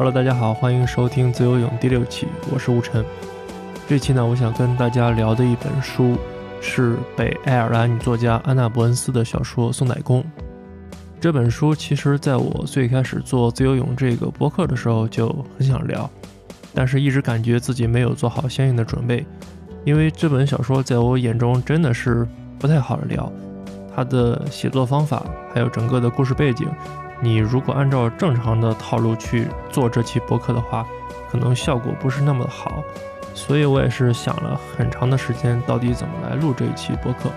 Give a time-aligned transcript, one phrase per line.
[0.00, 3.04] Hello，大家好，欢迎收听自由泳第六期，我是吴晨。
[3.86, 6.16] 这期呢，我想跟大家聊的一本书
[6.58, 10.22] 是北爱尔兰女作家安娜·伯恩斯的小说《送奶工》。
[11.20, 15.28] 这本书其实在我最开始做自由泳这个博客的时候就
[15.58, 16.10] 很想聊，
[16.72, 19.26] 但是一直感觉自己没有做好相应的准备，
[19.84, 22.26] 因为这本小说在我眼中真的是
[22.58, 23.30] 不太好聊。
[23.94, 26.66] 它的写作方法还有整个的故事背景，
[27.20, 30.86] 你如果按照正常的套路去做这期播客的话，
[31.30, 32.82] 可能效果不是那么的好。
[33.34, 37.30] 所以我也是想了很长的时间，到底怎么来录这一期播客。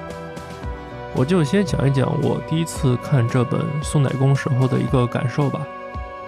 [1.16, 5.62] 我就先讲一讲我第一次看这本《送奶工》时候的一个感受吧。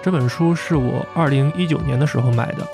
[0.00, 2.64] 这本书是我二零一九年的时候买的，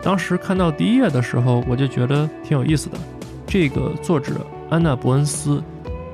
[0.00, 2.96] 当时看到第一页的时候，我就觉得挺有意思的。
[3.48, 5.60] 这个作者安娜·伯恩斯，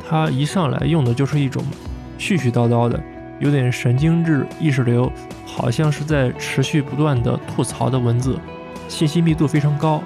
[0.09, 1.63] 她一上来用的就是一种
[2.19, 2.99] 絮絮叨叨的，
[3.39, 5.11] 有点神经质、意识流，
[5.45, 8.39] 好像是在持续不断的吐槽的文字。
[8.89, 10.03] 信息密度非常高，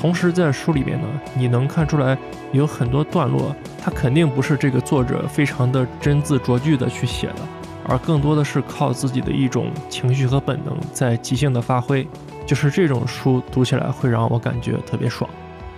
[0.00, 2.18] 同时在书里面呢，你能看出来
[2.52, 7.36] 有很多段落，它肯定不是这个作者非常的真字琢句的去写的，
[7.86, 12.06] 而更多的是靠自己的一种情绪和本能在即兴的发挥，
[12.44, 15.28] 就是这种书读起来会让我感觉特别爽。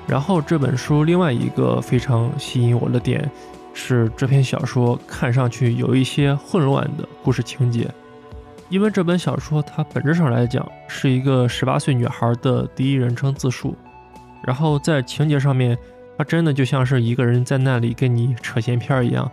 [0.07, 3.31] 然后这本书另外一个非常吸引我的点
[3.73, 7.89] 是，这篇小说看上去有一些混乱的故事情节。
[8.69, 13.75] 因为这本小说它本质上来讲是一个十八岁女孩的第一人称自述，
[14.45, 15.77] 然后在情节上面，
[16.17, 19.29] 它真的就像是一个人在那里跟你扯闲篇一样，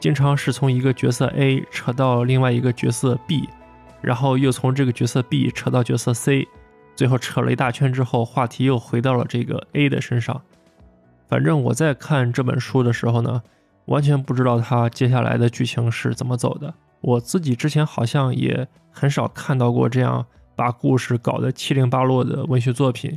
[0.00, 3.46] 经常是从一个角色 A 扯到另外一个角色 B，
[4.00, 6.48] 然后又从这个角色 B 扯到角色 C，
[6.96, 10.40] 最后扯了一大圈之后，话题又回到了这个 A 的身上。
[11.28, 13.42] 反正我在看这本书的时候呢，
[13.88, 16.72] 完全不知道它接下来的剧情是怎么走的。
[17.00, 20.24] 我自己之前好像也很少看到过这样
[20.56, 23.16] 把故事搞得七零八落的文学作品，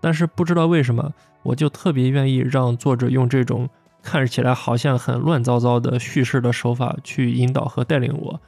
[0.00, 1.12] 但是不知道为什么，
[1.42, 3.68] 我就特别愿意让作者用这种
[4.02, 8.40] 看起来好像很乱糟糟的叙事的手法去引导和带领我，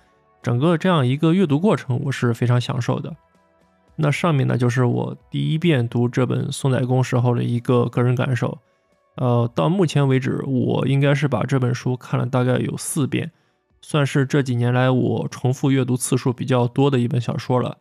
[0.42, 3.14] 整个这样一个阅读过程，我是非常享受的。
[3.96, 8.58] 那上面呢，就是我第一遍读这本宋代公时候的一个个人感受。
[9.16, 13.32] 呃，到目前为止，我应该是把这本书看了大概有四遍。
[13.80, 17.76] 算是这几年来我重复阅读次数比较多的一本小说了。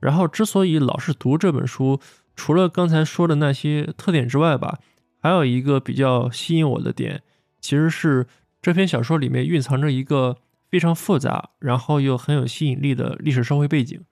[0.00, 2.00] 然后，之所以老是读这本书，
[2.34, 4.80] 除了刚才说的那些特点之外吧，
[5.20, 7.22] 还有一个比较吸引我的点，
[7.60, 8.26] 其实是
[8.60, 10.36] 这篇小说里面蕴藏着一个
[10.68, 14.04] 非常复杂，然后又很有吸引力的历史社会背景。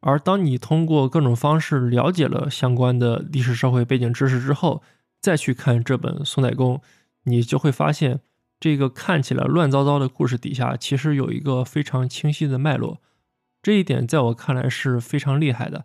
[0.00, 4.82] 而当你通过各种方式了解了相关的历史社会背景知识之后，
[5.26, 6.76] 再去看这本《宋代公》，
[7.24, 8.20] 你就会发现。
[8.60, 13.02] 这个看起来乱糟糟的故事底下，其实有一个非常清晰的脉络，
[13.60, 15.84] 这一点在我看来是非常厉害的。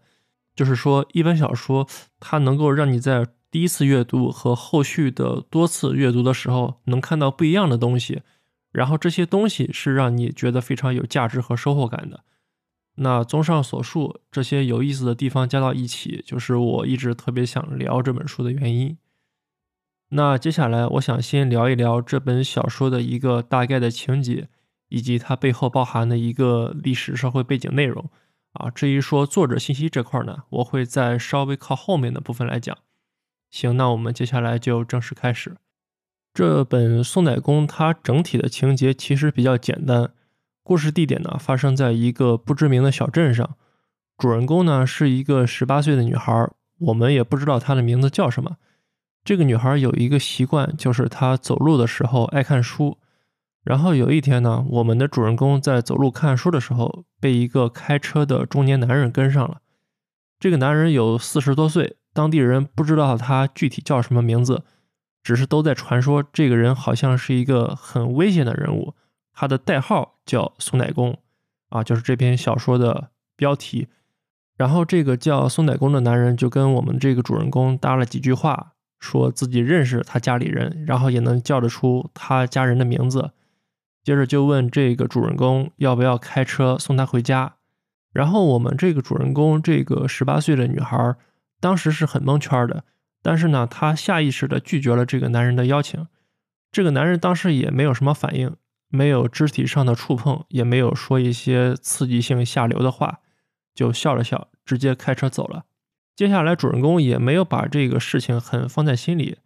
[0.55, 1.87] 就是说，一本小说
[2.19, 8.21] 它能够让你在第一次阅读和后续的多次阅读的时候，能看到不一样的东西，
[8.71, 12.23] 然后这些东西是让你觉得非常有价值和收获感的。
[12.95, 18.97] 那综上所述，这些有意思的地方加到一起，就是我一直特别想聊这本书的原因。
[20.13, 24.49] 那接下来，我想先聊一聊这本小说的一个大概的情节，
[24.89, 28.09] 以及它背后包含的一个历史社会背景内容。
[28.51, 32.77] 啊，至于说作者信息这块呢，我会在稍微靠后面的部分来讲。
[33.49, 35.55] 行，那我们接下来就正式开始。
[36.33, 40.11] 这本《宋奶公》它整体的情节其实比较简单，
[40.61, 43.55] 故事地点呢发生在一个不知名的小镇上，
[44.17, 46.49] 主人公呢是一个十八岁的女孩，
[46.79, 48.57] 我们也不知道她的名字叫什么。
[49.23, 52.97] 这个女孩有一个习惯，就是她走路的时候爱看书。
[53.63, 59.61] 然后有一天呢，我们的主人公在走路看书的时候，被一个开车的中年男人跟上了。
[60.39, 64.63] 这个男人有四十多岁，当地人不知道他具体叫什么名字，
[65.21, 68.95] 只是都在传说这个人好像是一个很危险的人物。
[69.31, 71.19] 他的代号叫松乃公，
[71.69, 73.87] 啊，就是这篇小说的标题。
[74.57, 78.73] 然后这个叫松乃公的男人就跟我们这个主人公搭了几句话。
[79.01, 83.31] 说自己认识他家里人，然后也能叫得出他家人的名字。
[84.03, 87.55] 接着就问这个主人公要不要开车送他回家。
[88.13, 91.15] 然后我们这个主人公这个十八岁的女孩，
[91.59, 92.83] 当时是很蒙圈的。
[93.23, 96.07] 但是呢，她下意识的拒绝了这个男人的邀请。
[96.71, 98.55] 这个男人当时也没有什么反应，
[98.87, 103.19] 没有肢体上的触碰，也没有说一些刺激性下流的话，
[103.73, 105.65] 就笑了笑，直接开车走了。
[106.21, 109.37] 接下来，主人公也没有把这个事情很放在心里，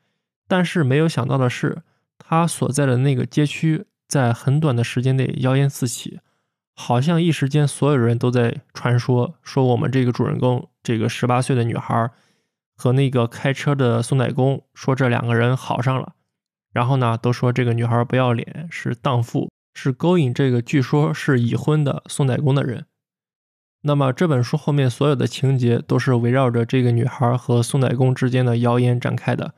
[0.46, 1.84] 但是没有想到的是，
[2.20, 6.20] 他所在的那个街区在很短的时间内谣言四起，
[6.76, 12.12] 好像一时间所有人都在传说，说我们这个主人公这个十八岁的女孩
[12.76, 16.16] 和那个开车的宋代公说这两个人好上了，
[16.74, 22.86] 然后呢，都说这个女孩不要脸，是荡妇，是勾引这个据说是已婚的宋代公的人。
[23.86, 29.54] 那么这本书后面所有的情节都是围绕着这个女孩和宋代公之间的谣言展开的。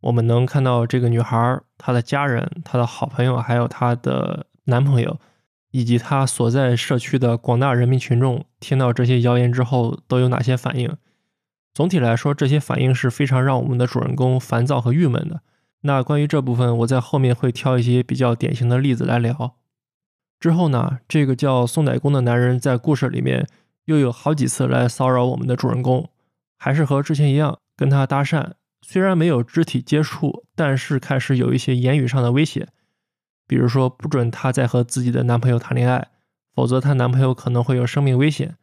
[0.00, 5.18] 我们能看到这个女孩、她的家人、她的好朋友，还有她的男朋友。
[5.72, 10.96] 以及他所在社区的广大人民群众听到这些谣言之后都有哪些反应？
[11.74, 15.42] 总体来说，这些反应是非常让我们的主人公烦躁和郁闷的。
[15.82, 19.56] 那关于这部分，我在后面会挑一些比较典型的例子来聊。
[20.38, 23.46] 之后呢，这个叫宋乃公的男人在故事里面
[23.86, 26.10] 又有好几次来骚扰我们的主人公，
[26.58, 28.52] 还是和之前一样跟他搭讪，
[28.82, 32.68] 虽然没有肢体接触，但是开始有一些言语上的威胁。
[33.48, 36.08] 比如说，不准她再和自己的男朋友谈恋爱，
[36.52, 38.56] 否则她男朋友可能会有生命危险。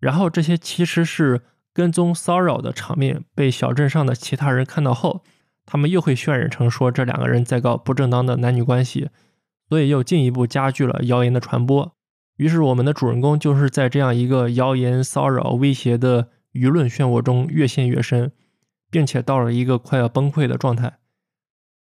[0.00, 5.22] 然后这些其实是跟踪骚扰的场面，被小镇上的其他人看到后，
[5.64, 9.10] 他们又会渲染成说这两个人在搞不正当的男女关系，
[9.68, 11.92] 所以又进一步加剧了谣言的传播。
[12.36, 18.32] 于是我们的主人公就是在这样一个谣言、骚扰、威胁的舆论漩涡中越陷越深，
[18.90, 20.98] 并且到了一个快要崩溃的状态。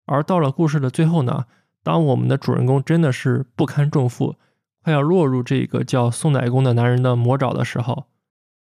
[0.05, 1.45] 而到了故事的最后呢？
[1.81, 4.35] 当我们的主人公真的是不堪重负，
[4.83, 8.07] 快要落入这个叫宋乃公的男人的魔爪的时候，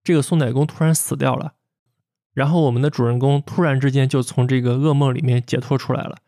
[0.03, 1.53] 这个宋乃公突然死掉了，
[2.33, 6.19] 然后我们的主人公突然之间就从这个噩梦里面解脱出来了。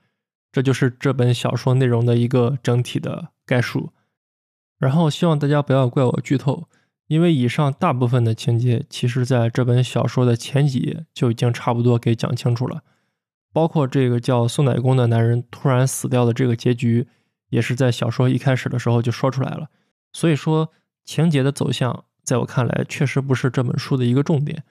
[0.56, 3.90] 这就是这本小说内容的一个整体的概述。
[4.80, 6.69] 然后希望大家不要怪我剧透，
[7.07, 12.84] 因为以上大部分的情节，其实在这本小说的前几页就已经差不多给讲清楚了。
[13.52, 17.10] 包括这个叫宋奶工的男人突然死掉的这个结局，
[17.50, 19.68] 也是在小说一开始的时候就说出来了。
[20.13, 20.72] 所以说
[21.04, 24.63] 情节的走向，在我看来确实不是这本书的一个重点。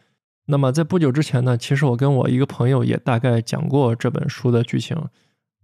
[0.46, 4.96] 那么在不久之前呢，其实我跟我一个朋友也大概讲过这本书的剧情，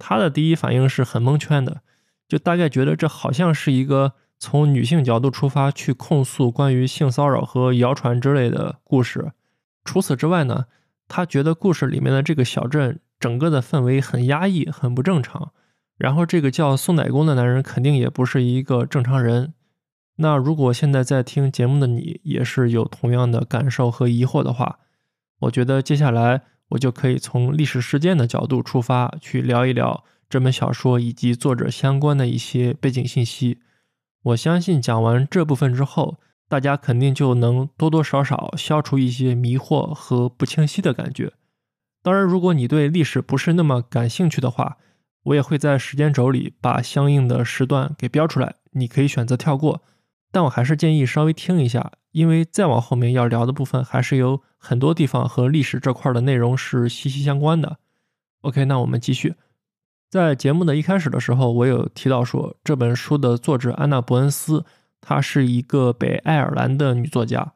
[0.01, 1.83] 他的第一反应是很蒙圈的，
[2.27, 9.31] 就大概觉得这好像是一个从女性角度出发去控诉关于性骚扰和谣传之类的故事。
[9.85, 10.65] 除此之外呢，
[11.07, 12.99] 他觉得故事里面的这个小镇。
[13.21, 15.53] 整个的氛围很压抑，很不正常。
[15.99, 19.53] 然后这个叫宋乃公的男人肯定也不是一个正常人。
[20.17, 24.79] 那如果现在在听节目的你也是有同样的感受和疑惑的话，
[25.41, 33.59] 我觉得接下来我就可以从历史事件的角度出发，去聊一聊这本小说以及作者相关的一些背景信息。
[34.23, 36.19] 我相信讲完这部分之后，
[36.49, 41.33] 大家肯定就能多多少少消除一些迷惑和不清晰的感觉。
[42.03, 44.79] 当然，如果你对历史不是那么感兴趣的话，
[45.25, 49.83] 我也会在时间轴里把相应的时段给标出来，你可以选择跳过。
[50.33, 57.79] 但我还是建议稍微听一下，因为再往后面要聊的部分还是有很多地方和历史这块的内容是息息相关的。
[58.41, 59.35] OK，那我们继续。
[60.11, 64.65] 在节目的一开始的时候，我有提到说这本书的作者安娜·伯恩斯，
[65.01, 67.53] 她是一个北爱尔兰的女作家。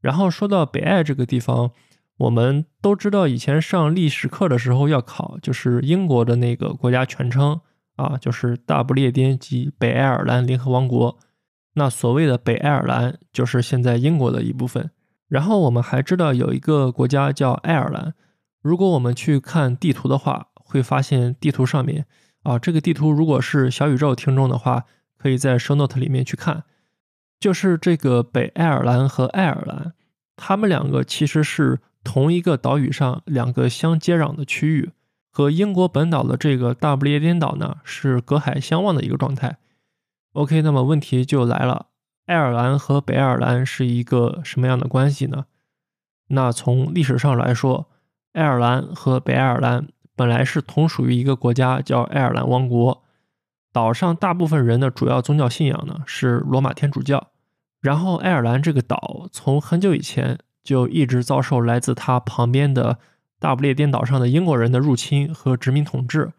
[0.00, 1.72] 然后说到北爱这个地方。
[2.18, 7.60] 我们都知道，以前上历史课的时候要考，就是英国的那个国家全称
[7.96, 11.18] 啊，就是大不列颠及北爱尔兰联合王国。
[11.76, 14.90] 那所谓的北爱尔兰，就是现在英国的一部分。
[15.28, 18.12] 然后我们还知道有一个国家叫爱尔兰。
[18.60, 22.04] 如果我们去看地图的话，会发现地图上面
[22.42, 24.84] 啊，这个地图如果是小宇宙听众的话，
[25.16, 26.64] 可以在 show note 里面去看，
[27.40, 29.92] 就是这个北爱尔兰和爱尔兰，
[30.36, 31.78] 他们两个其实是。
[32.06, 34.92] 同一个岛屿上两个相接壤的区域，
[35.28, 39.58] 和英国本岛的这个大不列颠岛呢是隔海相望的一个状态。
[40.36, 41.86] OK，那么问题就来了，
[42.26, 45.46] 爱尔兰和北爱尔兰是一个什么样的关系呢？
[46.28, 47.88] 那从历史上来说，
[48.32, 53.02] 爱尔兰和北爱尔兰本来是同属于一个国家，叫爱尔兰王国。
[53.72, 57.28] 岛上大部分人的主要宗教信仰呢是罗马天主教。
[57.80, 60.38] 然后爱尔兰这个岛从很久以前。
[60.66, 62.98] 就一直遭受来自它旁边的
[63.38, 66.32] 大不列颠岛上的英国人的入侵和殖民统治，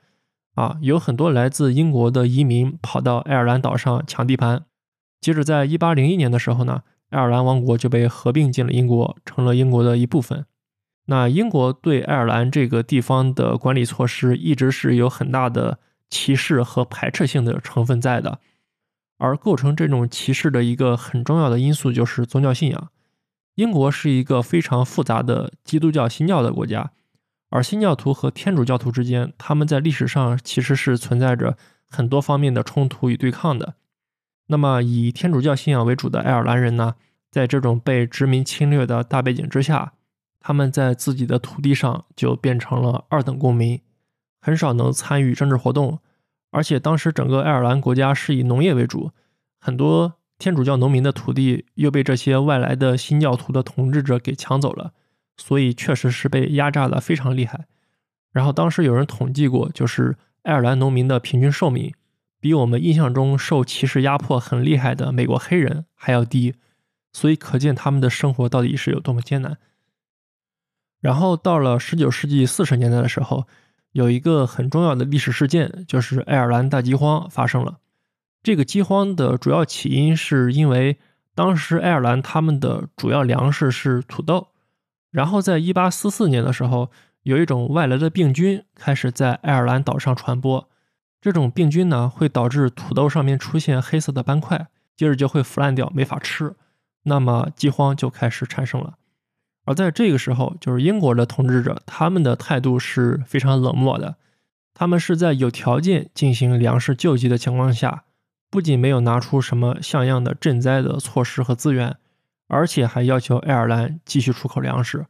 [0.58, 4.66] 啊，有很多来自英国的移民跑到爱尔兰岛上抢地盘。
[5.22, 10.48] 接着，在一八零一年的时候呢，爱尔兰王国就被合并进了英国，成了英国的一部分。
[11.06, 15.78] 那英国对爱尔兰这个地方的管理措施一直是有很大的
[16.10, 18.40] 歧视和排斥性的成分在的，
[19.20, 22.90] 而构成这种歧视的一个很重要的因素就是宗教信仰。
[23.54, 26.92] 英国是一个非常复杂的基督教新教的国家，
[27.50, 31.58] 而新教徒和天主教徒之间，他们在历史上其实是存在着
[31.90, 33.76] 很多方面的冲突与对抗的。
[34.48, 36.96] 那么以天主教信仰为主的爱尔兰人呢，
[37.32, 39.94] 在这种被殖民侵略的大背景之下，
[40.40, 43.82] 他们在自己的土地上就变成了二等公民，
[44.42, 46.00] 很少能参与政治活动。
[46.52, 49.12] 而且当时整个爱尔兰国家是以农业为主，
[49.60, 54.94] 很多天主教农民的土地又被这些外来的新教徒的统治者给抢走了，
[55.38, 57.68] 所以确实是被压榨的非常厉害。
[58.32, 61.94] 然后当时有人统计过，就是爱尔兰农民的平均寿命
[62.40, 66.56] 比我们印象中受歧视压迫很厉害的美国黑人还要低，
[67.14, 69.58] 所以可见他们的生活到底是有多么艰难。
[71.00, 73.48] 然后到了十九世纪四十年代的时候。
[73.94, 77.80] 有一个很重要的历史事件，就是爱尔兰大饥荒发生了。
[78.44, 81.00] 这个饥荒的主要起因是因为
[81.34, 84.50] 当时爱尔兰他们的主要粮食是土豆，
[85.18, 86.92] 然后在一八四四年的时候，
[87.24, 90.70] 有一种外来的病菌开始在爱尔兰岛上传播。
[91.20, 96.56] 这种病菌呢会导致土豆上面出现黑色的斑块，接着就会腐烂掉，没法吃。
[97.06, 98.94] 那么饥荒就开始产生了。
[99.66, 104.18] 而在这个时候，就是英国的统治者，他们的态度是非常冷漠的。
[104.76, 108.04] 他们是在有条件进行粮食救济的情况下，
[108.52, 111.98] 不仅没有拿出什么像样的赈灾的措施和资源，
[112.48, 115.06] 而且还要求爱尔兰继续出口粮食。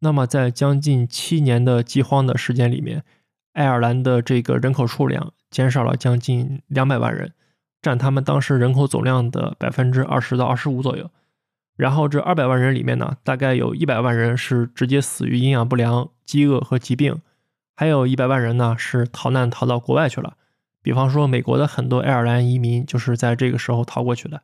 [0.00, 3.04] 那么，在将近七年的饥荒的时间里面，
[3.52, 7.34] 爱尔兰的这个人口数量减少了将近两百万人，
[7.82, 11.10] 占他们当时人口总量的百分之二十到二十五左右。
[11.76, 17.20] 然后这二百万人里面呢，大概有一百万人是直接死于营养不良、饥饿和疾病，
[17.74, 20.36] 还有一百万人呢是逃难逃到国外去了。
[20.82, 24.42] 比方说，美国的很多爱尔兰移民就是在这个时候逃过去的。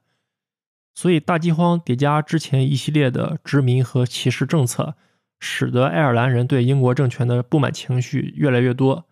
[0.96, 4.94] 所以大饥荒叠加之前一系列的殖民和歧视政策，
[5.38, 9.04] 使得爱尔兰人对英国政权的不满情绪越来越多。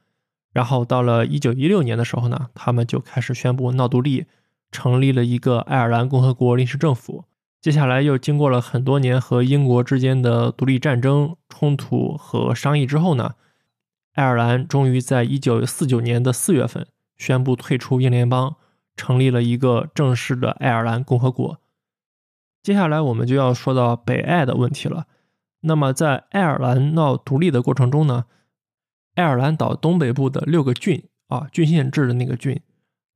[0.54, 4.24] 然后到了一九一六年的时候呢，他们就开始宣布闹独立，
[4.72, 7.26] 成立了一个爱尔兰共和国临时政府。
[7.60, 13.34] 接下来又经过了很多年和英国之间的独立战争冲突和商议之后呢，
[14.14, 16.86] 爱尔兰终于在一九四九年的四月份
[17.18, 18.56] 宣布退出英联邦，
[18.96, 21.60] 成立了一个正式的爱尔兰共和国。
[22.64, 25.06] 接下来我们就要说到北爱的问题了。
[25.60, 28.24] 那么在爱尔兰闹独立的过程中呢，
[29.14, 32.60] 爱尔兰岛东北部的六个郡啊，郡县制的那个郡，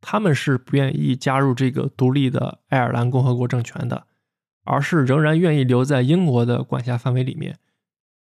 [0.01, 4.05] 他们是不愿意加入这个独立的爱尔兰共和国政权的。
[4.71, 7.57] 而是仍然愿意留在英国的管辖范围里面，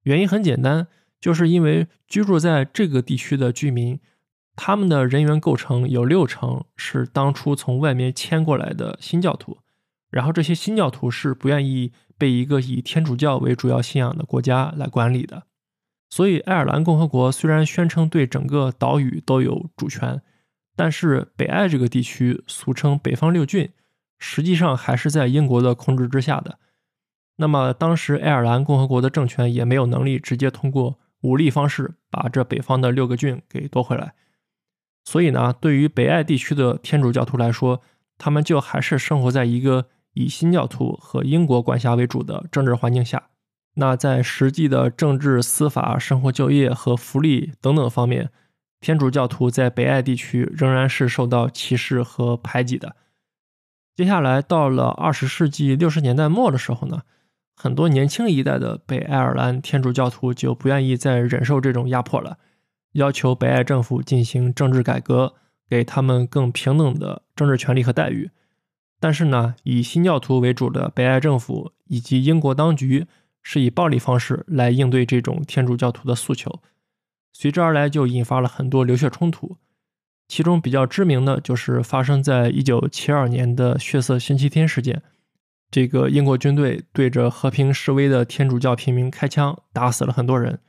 [0.03, 0.86] 原因很简单，
[1.19, 4.00] 就是因为居住在这个地区的居民，
[4.55, 9.57] 他们的人员构成有六成是当初从外面迁过来的新教徒，
[10.09, 15.43] 然后这些新教徒是不愿意被一个以天主教为主要信仰的国家来管理的，
[16.09, 20.21] 所以爱尔兰共和国虽然宣称对整个岛屿都有主权，
[20.75, 23.69] 但是北爱这个地区，俗称北方六郡。
[24.19, 26.57] 实际上还是在英国的控制之下的。
[27.35, 34.15] 那么，当时爱尔兰共和国的政权也没有能力直接通过武力方式把这北方的六个郡给夺回来。
[35.05, 37.83] 所以呢，对于北爱地区的天主教徒来说，
[38.17, 39.85] 他们就还是生活在一个
[40.17, 43.29] 以新教徒和英国管辖为主的政治环境下。
[43.75, 48.31] 那在实际的政治、司法、生活、就业和福利等等方面，
[48.79, 52.95] 天主教徒在北爱地区仍然是受到歧视和排挤的。
[53.95, 57.03] 接下来到了二十世纪六十年代末的时候呢，
[57.55, 62.38] 很多年轻一代的北爱尔兰天主教徒就不愿意再忍受这种压迫了，
[62.93, 65.36] 要求北爱政府进行政治改革，
[65.69, 68.31] 给他们更平等的政治权利和待遇。
[68.99, 73.05] 但是呢，以新教徒为主的北爱政府以及英国当局
[73.43, 76.61] 是以暴力方式来应对这种天主教徒的诉求，
[77.31, 79.57] 随之而来就引发了很多流血冲突。
[80.27, 85.01] 其中比较知名的就是发生在一九七二年的血色星期天事件。
[85.69, 90.59] 这个英国军队对着和平示威的天主教平民开枪，打死了很多人。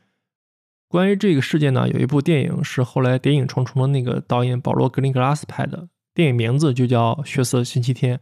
[0.86, 5.88] 关于这个事件呢，有一部电影是后来谍影重重的那个导演保罗格林格拉斯拍的，
[6.18, 8.16] 电影名字就叫《血色星期天》。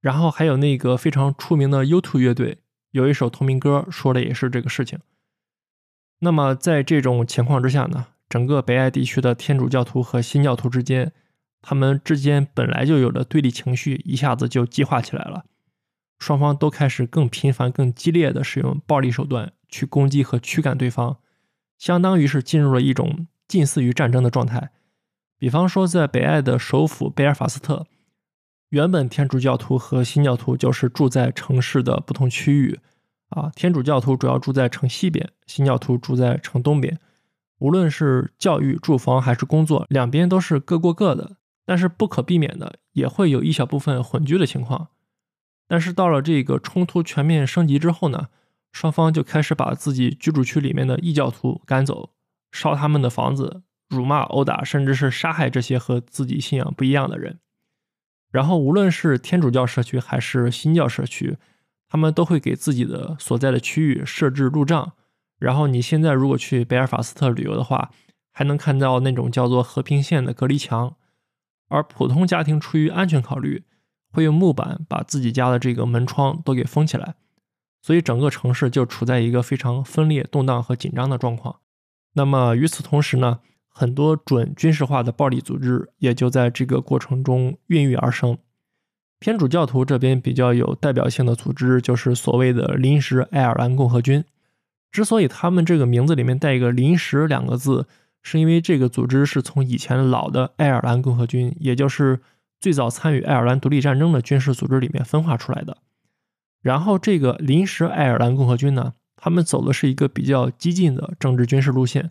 [0.00, 2.60] 然后还有那个非常出名的 U2 乐队
[2.92, 5.00] 有一首同名歌，说的也是这个事情。
[6.20, 8.06] 那么在这种情况之下呢？
[8.26, 11.12] 整个北爱地区的天主教徒和新教徒之间，
[11.60, 15.44] 他们之间本来就有的对立情绪一下子就激化起来了，
[16.18, 21.18] 双方都开始更频繁、更激烈的使用暴力手段去攻击和驱赶对方，
[21.76, 24.70] 相当于是进入了一种近似于战争的状态。
[25.40, 27.86] 比方说，在北爱的首府贝尔法斯特，
[28.68, 32.78] 原本天主教徒和新教徒就是住在城市的不同区域，
[33.30, 37.00] 啊，天主教徒主要住在城西边，新教徒住在城东边。
[37.58, 41.38] 无论是教育、住房还是工作，两边都是各过各的。
[41.64, 44.88] 但是不可避免的，也会有一小部分混居的情况。
[45.66, 48.28] 但是到了这个冲突全面升级之后呢，
[48.72, 52.10] 双方就开始把自己居住区里面的异教徒赶走，
[52.52, 57.40] 烧他们的房子，辱骂、殴打，甚至是杀害这些和自己信仰不一样的人。
[58.30, 61.36] 然后无论是天主教社区还是新教社区，
[61.88, 64.92] 他们都会给自己的所在的区域设置路障。
[65.38, 67.90] 然后你现在如果去贝尔法斯特旅游的话，
[68.30, 70.96] 还能看到那种叫做和平线的隔离墙。
[71.68, 73.64] 而普通家庭出于安全考虑，
[74.12, 77.14] 会用木板把自己家的这个门窗都给封起来，
[77.82, 81.60] 所以整个城市就处在一个非常分裂、动荡和紧张的状况。
[82.12, 83.40] 那么与此同时呢，
[83.70, 88.36] 很多准军事化的暴力组织也就在这个过程中孕育而生。
[89.18, 94.24] 天主教徒这边比较有代表性的组织就是所谓的临时爱尔兰共和军。
[94.90, 97.86] 之所以他们这个名字里面带一个“临时”两个字，
[98.22, 102.20] 是因为这个组织是从以前老的爱尔兰共和军，也就是
[102.58, 105.78] 最早参与爱尔兰独立战争的军事组织里面分化出来的。
[106.60, 112.10] 然后这个临时爱尔兰共和军呢，他们走的是一个比较激进的政治军事路线，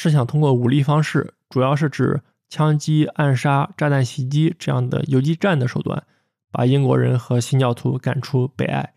[0.00, 6.04] 是想通过武力方式，主要是指枪击、暗杀、炸弹袭击这样的游击战的手段，
[6.52, 8.94] 把英国人和新教徒赶出北爱。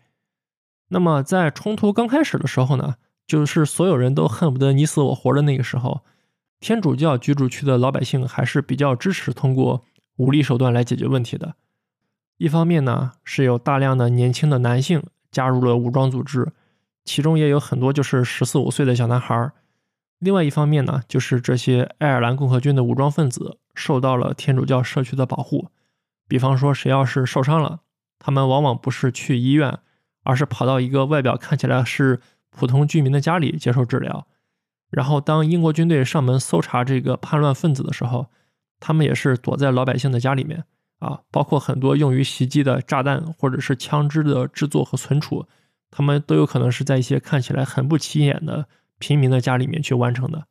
[0.90, 2.94] 那么在冲突刚开始的时候呢，
[3.26, 6.02] 就是所有人都恨不得你死我活的那个时候，
[6.60, 9.84] 天主教居住区的老百姓还是比较支持通过。
[10.18, 11.56] 武力手段来解决问题的，
[12.36, 16.52] 一方面呢是有大量的年轻的男性加入了武装组织，
[17.04, 19.52] 其中也有很多就是十四五岁的小男孩儿；
[20.22, 25.68] 另外一方面呢，就是这些爱尔兰共和军的武装分子受到了天主教社区的保护。
[26.28, 27.80] 比方说，谁要是受伤了，
[28.20, 29.80] 他们往往不是去医院，
[30.22, 34.28] 而是跑到一个外表看起来是普通居民的家里接受治疗。
[34.90, 38.28] 然后，当英国军队上门搜查这个叛乱分子的时候，
[38.78, 40.62] 他们也是躲在老百姓的家里面
[41.00, 45.46] 啊，包括很多用于袭击的炸弹或者是枪支的制作和存储，
[45.90, 48.68] 他们都有可能是在一些看起来很不起眼的
[49.02, 50.46] 平民的家里面去完成的。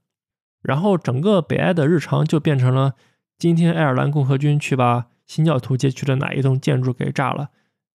[0.61, 2.95] 然后整个北爱的日常就变成了：
[3.39, 7.51] 今天爱尔兰共和军去把新教徒街区的哪一栋建筑给炸了，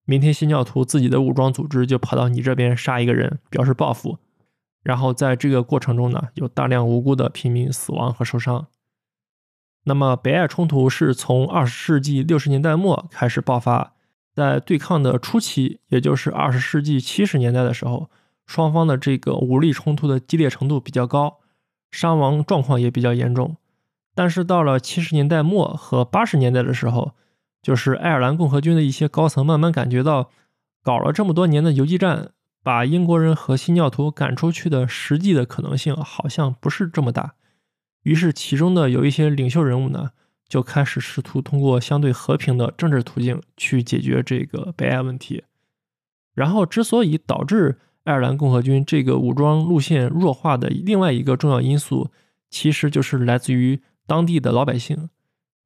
[0.06, 4.18] 明天新教徒自己的武装组织就跑到你这边杀一个人表示报复。
[4.82, 8.66] 然后在这个过程中呢，有大量无辜的平民死亡和受伤。
[9.84, 13.92] 那么，北爱冲突是从二十世纪六十年代末开始爆发，
[14.34, 18.10] 在对抗的初期，也就是二十世纪七十年代的时候，
[18.46, 21.40] 双方的这个武力冲突的激烈程度比较高，
[21.90, 23.56] 伤亡状况也比较严重。
[24.14, 27.12] 但是到了七十年代末和八十年代的时候，
[27.60, 30.30] 就是爱尔兰共和军的一些高层慢慢感觉到，
[30.82, 32.30] 搞了这么多年的游击战，
[32.62, 37.34] 把英国人和新教徒赶出去的实际的可能性好像不是这么大。
[38.04, 40.10] 于是，其中的有一些领袖人物呢，
[40.48, 45.42] 就开始试图通过相对和平的政治途径去解决这个北爱问题。
[46.32, 52.10] 然后，之所以导致爱尔兰共和军这个武装路线弱化的另外一个重要因素，
[52.48, 55.10] 其实就是来自于当地的老百姓，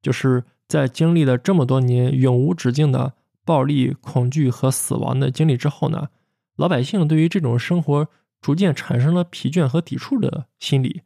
[0.01, 3.13] 就是在经历了这么多年永无止境的
[3.45, 6.09] 暴力、恐惧和死亡的经历之后呢，
[6.55, 8.07] 老百姓对于这种生活
[8.41, 11.01] 逐渐产生了疲倦和抵触的心理。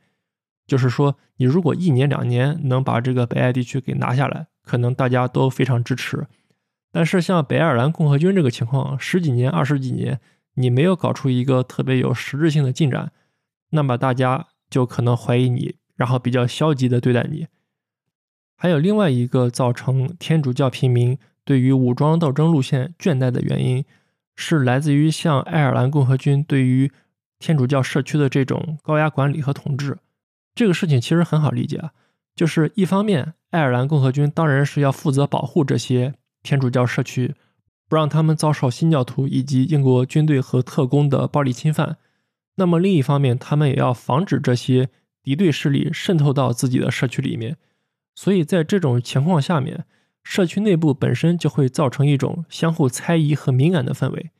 [0.65, 6.25] 就是说，你如果一年两年能把这个北爱地区给拿下来，可能大家都非常支持。
[6.91, 10.21] 但是像北爱尔兰共和军这个情况，十几年、二十几年，
[10.55, 13.11] 你没有搞出一个特别有实质性的进展，
[13.69, 17.47] 那么大家就可能怀疑你，然后比较消极的对待你。
[18.57, 23.85] 还有另外一个造成天主教平民对于武装斗争路线倦怠的原因，
[24.35, 26.91] 是来自于像爱尔兰共和军对于
[27.37, 29.97] 天主教社区的这种高压管理和统治。
[30.55, 31.91] 这个事情其实很好理解啊，
[32.33, 37.35] 就是一方面，爱尔兰共和军当然是要负责保护这些天主教社区，
[37.87, 41.97] 不让他们遭受新教徒以及英国军队和特工的暴力侵犯。
[42.55, 44.89] 那么另一方面，他们也要防止这些
[45.21, 47.57] 敌对势力渗透到自己的社区里面。
[48.15, 49.85] 所以在这种情况下面，
[50.23, 54.31] 社区内部本身就会造成一种相互猜疑和敏感的氛围。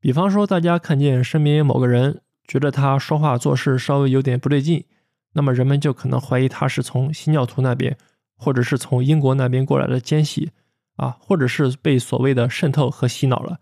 [0.00, 4.84] 比方说，大家看见身边某个人，觉得他说话做事稍微有点不对劲。
[5.32, 7.96] 那么人们就可能怀疑他是从新教徒那边，
[8.36, 10.50] 或者是从英国那边过来的奸细
[10.96, 13.58] 啊，或者是被所谓的渗透和洗脑了。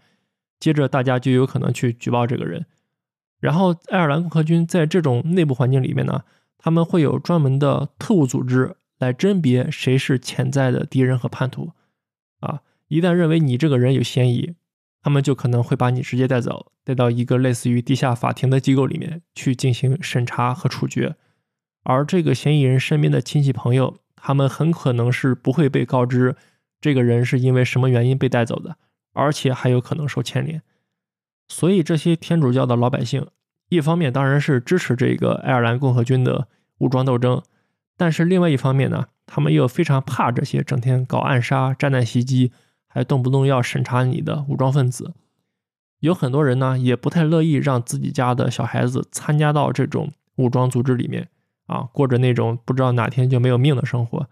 [0.61, 2.67] 接着大家就有可能去举报这个人。
[3.41, 6.23] 然后爱尔兰共和军在这种内部环境里面呢，
[6.59, 11.73] 他们会有专门的特务组织来甄别谁是潜在的敌人和叛徒
[12.39, 12.61] 啊。
[12.87, 14.55] 一旦认为你这个人有嫌疑，
[15.03, 21.17] 他们就可能会把你直接带走，带到一个类似于地下法庭的机构里面去进行审查和处决。
[21.83, 26.37] 而这个嫌疑人身边的亲戚朋友，他们很可能是不会被告知
[26.83, 28.77] 这个人是因为什么原因被带走的，
[29.15, 30.61] 而且还有可能受牵连。
[31.49, 33.27] 所以这些天主教的老百姓，
[33.69, 37.41] 一方面当然是支持这个爱尔兰共和军的武装斗争，
[37.97, 42.51] 但是另外一方面呢，他们又非常怕这些整天搞暗杀、炸弹袭击，
[42.89, 45.15] 还动不动要审查你的武装分子。
[46.01, 51.29] 有很多人呢，也不太乐意让自己家的小孩子参加到这种武装组织里面
[51.67, 54.29] 啊，过着那种不知道哪天就没有命的生活。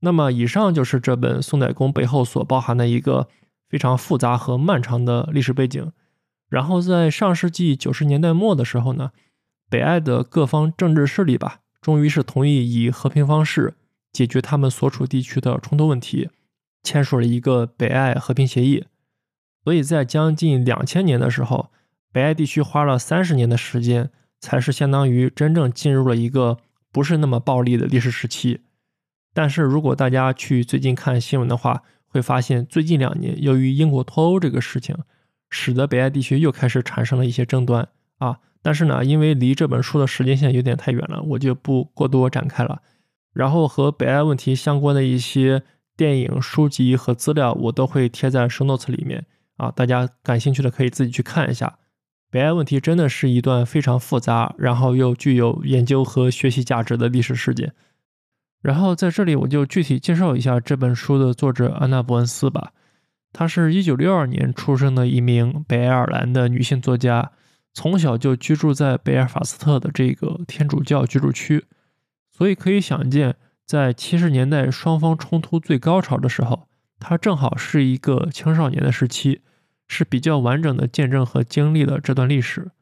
[0.00, 3.28] 那么，以上就是这本《宋代公》背后所包含的一个
[3.68, 5.92] 非常复杂和漫长的历史背景。
[6.48, 9.10] 然后，在上世纪九十年代末的时候呢，
[9.68, 13.74] 北爱的各方政治势力吧，终于是同意以和平方式
[14.12, 16.30] 解决他们所处地区的冲突问题，
[16.82, 18.84] 签署了一个北爱和平协议。
[19.64, 21.70] 所以在将近两千年的时候，
[22.10, 26.56] 北爱地区花了三十年的时间，才是相当于真正进入了一个
[26.90, 28.60] 不是那么暴力的历史时期。
[29.38, 34.96] 但是如果大家去最近看新闻的话，会发现最近两年由于英国脱欧这个事情，
[35.48, 37.86] 使得北爱地区又开始产生了一些争端
[38.18, 38.40] 啊。
[38.62, 42.82] 但是呢，因为离这本书的时间线有点太远了，我就不过多展开了。
[43.32, 45.62] 然后和北爱问题相关的一些
[45.96, 49.24] 电影、书籍和资料，我都会贴在 show notes 里面
[49.56, 49.70] 啊。
[49.70, 51.78] 大家感兴趣的可以自己去看一下。
[52.28, 57.72] 北爱问题真的是一段非常复杂，然后又具有研究和学习价值的历史事件。
[58.60, 62.72] 然后在这里，我就具体介绍一下这本书的作者安娜·伯恩斯吧。
[63.32, 67.30] 她是一九六二年出生的一名北爱尔兰的女性作家，
[67.72, 71.66] 从小就居住在贝尔法斯特的这个天主教居住区，
[72.32, 76.66] 所以可以想见，在七十年代双方冲突最高潮的时候，
[76.98, 79.42] 她正好是一个青少年的时期，
[79.86, 82.72] 是比较完整的见证和经历了这段历史。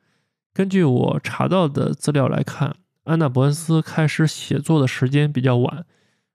[0.54, 2.76] 根据我查到的资料来看。
[3.06, 5.86] 安娜·伯恩斯开始写作的时间比较晚。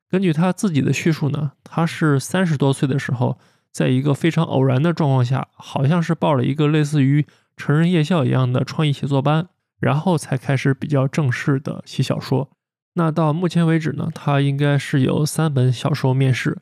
[0.10, 3.38] 根据他自己的叙述呢，他是三十多岁的时候，
[3.72, 7.26] 在一个非常偶然的状况下，好像是报了一个类似于
[7.58, 12.50] 成人夜校一样的创意写作班，然后才开始比较正式的写小说。
[12.94, 16.58] 那到目前为止呢，他应该是有三本小说面世。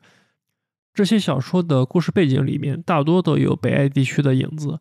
[0.92, 4.80] 这些小说的故事背景里面大多都有北爱地区的影子。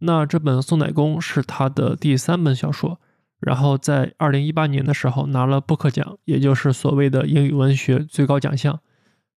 [0.00, 3.00] 那这本《送奶工》是他的第三本小说。
[3.40, 8.80] 然后在二零一八年的时候拿了布克奖，也就是所谓的英语文学最高奖项。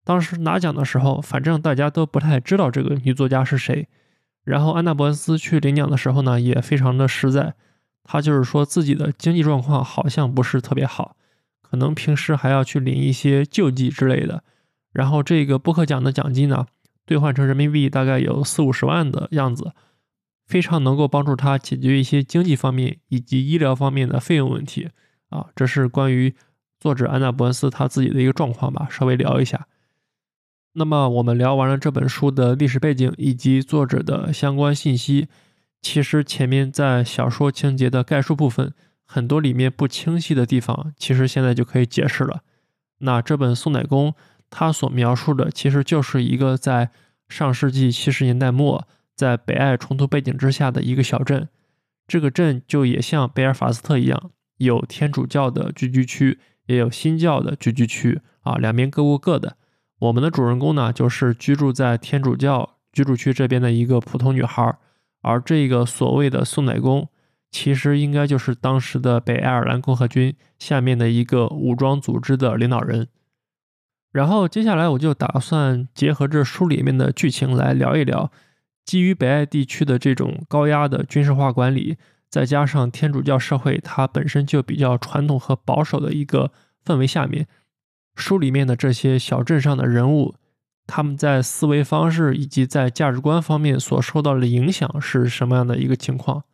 [0.04, 3.88] 当时拿奖的时候，反正大家都不太知道这个女作家是谁。
[4.44, 7.54] 然后安娜·伯恩斯去领奖的时候呢，也非常的实在，
[8.04, 11.16] 她就是说自己的经济状况好像不是特别好，
[11.61, 14.42] 可能平时还要去领一些救济之类的。
[14.92, 16.66] 然后这个布克奖的奖金呢，
[17.04, 19.72] 兑换成人民币大概有四五十万的样子。
[20.48, 24.88] 非常能够帮助他解决一些经济方面以及医疗方面的费用问题
[25.28, 26.34] 啊，这是关于
[26.80, 29.66] 作者安娜·伯恩斯他自己的一个状况吧，稍微聊一下。
[30.72, 35.28] 那么我们聊完了这本书的历史背景以及作者的相关信息，
[35.82, 38.72] 其实前面在小说情节的概述部分，
[39.04, 42.40] 很多里面不清晰的地方，其实现在就可以解释了。
[43.00, 44.12] 那这本《宋乃公》
[44.48, 46.90] 他所描述的，其实就是一个在
[47.28, 48.88] 上世纪七十年代末。
[49.18, 51.48] 在北爱冲突背景之下的一个小镇，
[52.07, 59.57] 这个镇就也像贝尔法斯特一样，有天主教的聚居区，也有新教的聚居区啊，两边各过各的。
[59.98, 64.78] 我们的主人公呢，就是居住在天主教居住区这边的一个普通女孩，
[65.22, 67.09] 而这个所谓的送奶工，
[67.50, 73.09] 其实应该就是当时的北爱尔兰共和军下面的一个武装组织的领导人。
[74.12, 78.31] 然后接下来我就打算结合这书里面的剧情来聊一聊。
[78.88, 81.98] 基于北爱地区的这种高压的军事化管理，
[82.31, 87.46] 再加上天主教社会它本身就比较传统和保守的一个氛围下面，
[88.14, 90.37] 书里面的这些小镇上的人物，
[90.87, 96.44] 他们在思维方式以及在价值观方面所受到的影响是什么样的一个情况？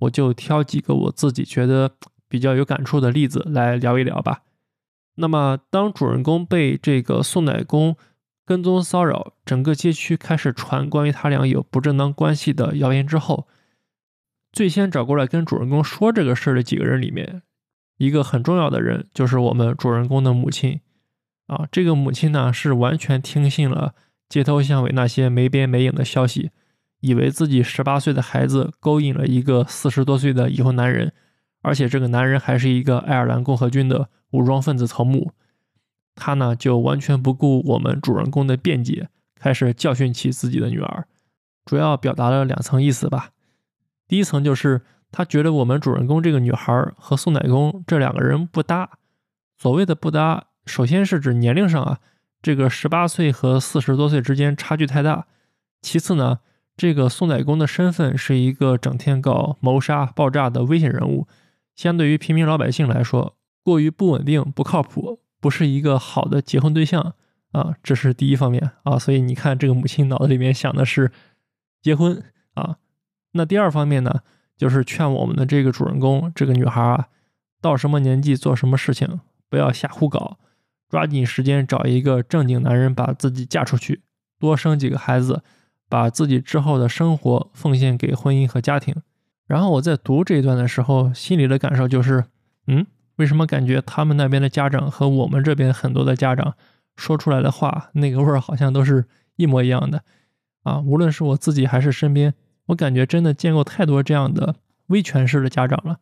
[0.00, 1.92] 我就挑几个我自己觉得
[2.28, 4.42] 比较有感触的例子来聊一聊吧。
[5.14, 7.96] 那么，当主人公被这个送奶工。
[8.44, 13.46] 跟踪骚扰，整个街区开始传关于他俩有不正当关系的谣言之后，
[14.52, 17.42] 最先找过来跟主人公说这个事儿的几个人里面，
[17.98, 20.80] 一个很重要的人就是我们主人公的母亲。
[21.46, 23.94] 啊，这个母亲呢是完全听信了
[24.28, 26.50] 街头巷尾那些没边没影的消息，
[27.00, 31.12] 以为自己十八岁的孩子勾引了一个四十多岁的已婚男人，
[31.60, 35.32] 而且这个男人还是一个爱尔兰共和军的武装分子头目。
[36.14, 41.06] 他呢就完全不顾我们主人公的辩解，开始教训起自己的女儿，
[41.64, 43.30] 主要表达了两层意思吧。
[44.06, 48.90] 第一层就是他觉得我们主人公这个女孩和宋乃公这两个人不搭。
[49.56, 52.00] 所谓的不搭，首先是指年龄上啊，
[52.42, 55.26] 这个十八岁和四十多岁之间差距太大。
[55.80, 56.40] 其次呢，
[56.76, 61.26] 这个宋乃公的身份是一个整天搞谋杀、爆炸的危险人物，
[61.74, 67.14] 相对于平民老百姓来说，过于不稳定、不靠谱，不是一个好的结婚对象
[67.50, 67.76] 啊。
[67.82, 68.98] 这是第一方面啊。
[68.98, 71.12] 所以你看，这个母亲脑子里面想的是
[71.82, 72.22] 结婚
[72.54, 72.78] 啊。
[73.32, 74.20] 那第二方面呢，
[74.56, 77.08] 就是劝我们的这个主人公，这个女孩啊，
[77.60, 80.38] 到什么年纪做什么事情，不要瞎胡搞，
[80.88, 84.02] 抓紧时间找一个正经男人，把自己嫁出去，
[84.38, 85.42] 多生几个孩子，
[85.88, 88.94] 把自己之后的生活奉献给婚姻和家庭。
[89.46, 92.24] 然后我在读这一段的时候，心里的感受就是，
[92.66, 92.86] 嗯，
[93.22, 96.54] 为什么感觉他们那边的家长和我们这边很多的家长
[96.96, 99.04] 说出来的话，那个味儿好像都是
[99.36, 100.02] 一模一样的
[100.64, 100.80] 啊？
[100.80, 102.34] 无论是我自己还是身边。
[102.66, 104.56] 我感觉真的见过太多这样的
[104.88, 105.98] 威权式的家长了，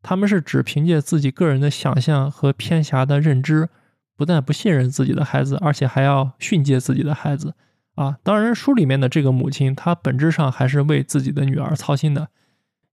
[0.00, 3.68] 他们是只凭借自己个人的想象和偏狭的认知，
[4.16, 7.54] 不但不信任自己的孩子，而且还要训诫自己的孩子。
[7.96, 12.28] 啊，当然书里面的这个母亲，她本质上还是为自己的女儿操心的，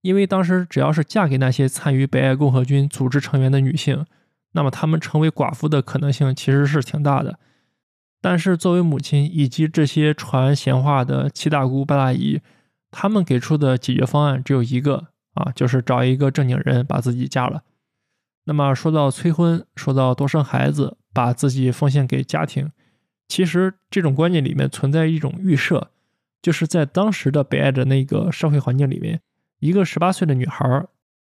[0.07, 4.05] 因为当时只要是嫁给那些参与北爱共和军组织成员的女性，
[4.53, 7.37] 那么她们成为寡妇的可能性其实是挺大的。
[8.21, 12.39] 但是作为母亲以及这些传闲话的七大姑八大姨。
[12.89, 17.63] 他们给出的解决方案只有一个啊，就是找一个正经人把自己嫁了。
[18.45, 22.71] 那么说到催婚，说到多生孩子，把自己奉献给家庭，
[23.27, 25.91] 其实这种观念里面存在一种预设，
[26.41, 29.19] 就是在当时的北爱的那个社会环境里面，
[29.59, 30.85] 一个十八岁的女孩，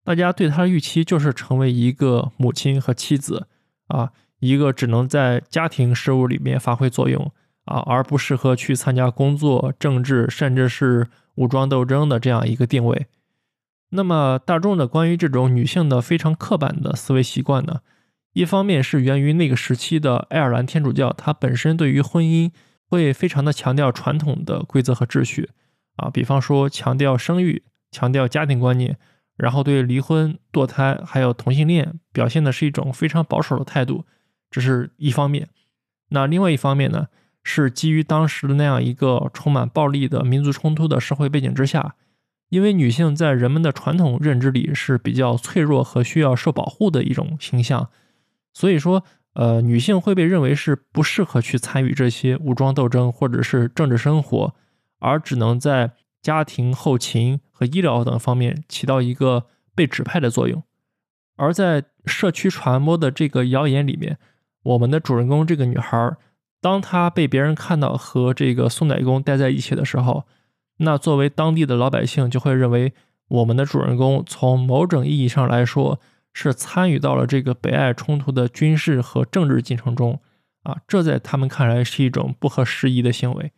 [0.04, 3.48] 大家对她的预期就是成为一个母亲和妻子
[3.88, 7.32] 啊，一个只能在家庭事务里面发挥作用
[7.64, 11.08] 啊，而不适合去参加工作、政治，甚至是。
[11.36, 13.06] 武装斗争的这样一个定位，
[13.90, 17.80] 那么大众的关于这种女性的非常刻板的思维习惯呢，
[18.34, 22.50] 一方面是源于那个时期的爱尔兰天主教，它本身对于婚姻
[22.84, 25.48] 会非常的强调传统的规则和秩序
[25.96, 28.98] 啊，比方说强调生育、强调家庭观念，
[29.36, 34.04] 然后对离婚、堕胎还有同性恋表现的是一种非常保守的态度，
[34.50, 35.48] 这是一方面。
[36.10, 37.08] 那另外一方面呢？
[37.42, 41.96] 是基于当时的那样一个充满暴力的民族冲突的社会背景之下，
[42.50, 47.88] 因为女性在人们的传统认知里是比较脆弱和需要受保护的一种形象，
[48.52, 54.54] 所以说，呃，女性会被认为是不适合去参与这些武装斗争或者是政治生活，
[54.98, 59.44] 而只能在家庭、后勤和医疗等方面起到一个
[59.74, 60.62] 被指派的作用。
[61.36, 64.16] 而在社区传播的这个谣言里面，
[64.62, 66.16] 我们的主人公这个女孩。
[66.62, 70.24] 当她被别人看到和这个宋乃公待在一起的时候，
[70.78, 72.94] 那作为当地的老百姓就会认为
[73.28, 76.00] 我们的主人公从某种意义上来说
[76.32, 80.20] 是参与到了这个北爱冲突的军事和政治进程中
[80.62, 83.52] 啊，这在他们看来是一种不合时宜的行为。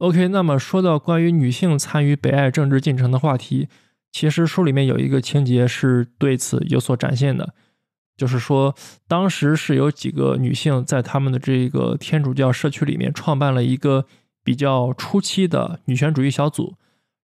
[0.00, 3.68] OK，那么说到关于女性参与北爱政治进程的话题，
[4.10, 7.54] 其实书里面有一个情节是对此有所展现的。
[8.16, 8.74] 就是说，
[9.06, 14.06] 当时是有几个女性在他们的这个天主教社区里面创办了一个
[14.42, 16.76] 比较初期的女权主义小组。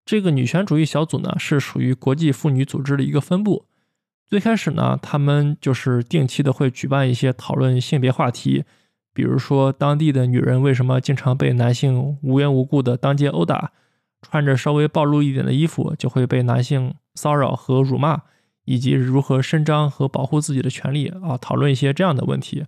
[0.04, 3.68] 这个女权主义小组呢，是属于国际妇女组织的一个分部。
[4.28, 8.66] 最开始呢，他们就是定期的会举办一些讨论性别话题，
[9.16, 13.72] 比如说当地的女人为什么经常被男性无缘无故的当街殴打，
[14.22, 18.22] 穿着稍微暴露一点的衣服就会被男性骚扰和辱骂。
[18.68, 22.66] 以及如何伸张和保护自己的权利啊，讨论一些这样的问题。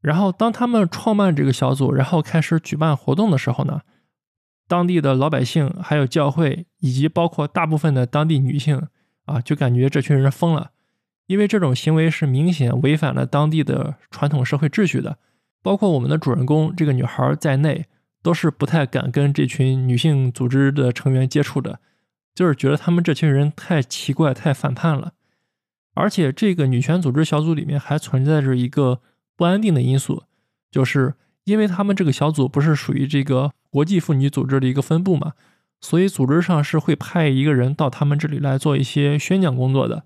[0.00, 3.82] 然后，当他们创办这个小组，然后开始举办活动的时候呢，
[4.66, 8.88] 当地的老百姓、还有教会，以及包括大部分的当地女性
[9.26, 10.72] 啊，就感觉这群人疯了，
[11.28, 15.18] 因为这种行为是明显违反了当地的传统社会秩序的。
[15.62, 17.86] 包括我们的主人公这个女孩在内，
[18.22, 21.80] 都是不太敢跟这群女性组织的成员接触的，
[22.34, 25.12] 就是觉得他们这群人太奇怪、太反叛了。
[25.94, 29.00] 而且，这个女权组织小组里面还存在着一个
[29.36, 30.22] 不安定的因素，
[30.70, 35.32] 就是因为他们这个小组不是属于这个国际妇女组织的一个分部嘛，
[35.80, 40.04] 所以组织上是会派一个人到他们这里来做一些宣讲工作的。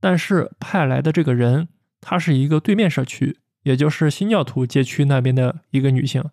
[0.00, 1.68] 但是派来的这个人，
[2.00, 6.24] 他是一个对面社区，也就是新教徒街区那边的一个女性。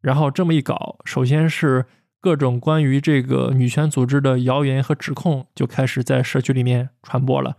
[0.00, 1.86] 然后这么一搞，首先是
[2.20, 7.56] 各种关于这个女权组织的谣言和指控就开始在社区里面传播了。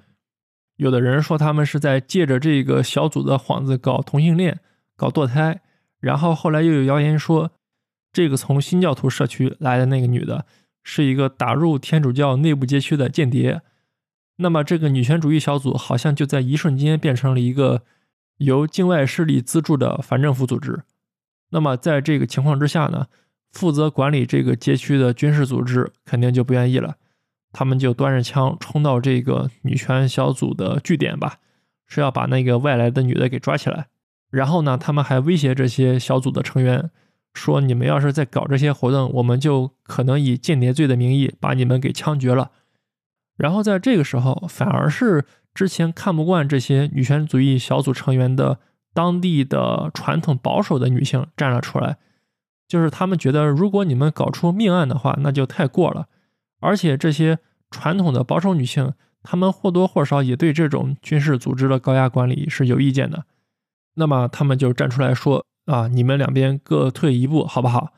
[0.78, 4.60] 有的人说他们是在借着这个小组的幌子搞同性恋、
[4.96, 5.60] 搞堕胎，
[6.00, 7.52] 然后后来又有谣言说，
[8.14, 10.46] 这个从新教徒社区来的那个女的
[10.82, 13.62] 是一个打入天主教内部街区的间谍。
[14.38, 17.84] 那么这个女权主义小组好像就在一瞬间变成了一个
[18.40, 20.84] 由境外势力资助的反政府组织。
[21.52, 23.08] 那么在这个情况之下呢，
[23.52, 26.98] 负责管理这个街区的军事组织肯定就不愿意了，
[27.52, 31.38] 他们就端着枪冲到这个女权小组的据点吧，
[31.88, 33.88] 是要把那个外来的女的给抓起来。
[34.30, 36.92] 然后呢，他们还威胁这些小组的成员，
[37.34, 42.52] 说你们要是再搞这些活动，我们就可能以间谍罪的名义把你们给枪决了。
[43.36, 45.26] 然后在这个时候，反而是
[45.60, 48.60] 之前看不惯这些女权主义小组成员的
[48.94, 51.98] 当地的传统保守的女性站了出来，
[52.66, 56.08] 就是他们觉得，如果你们搞出命案的话，那就太过了。
[56.62, 63.26] 而且这些传统的保守女性，她们或多或少也对这种军事组织的高压管理是有意见的。
[63.96, 67.92] 那么他们就站出来说：“啊，你们两边各退一步，好不好？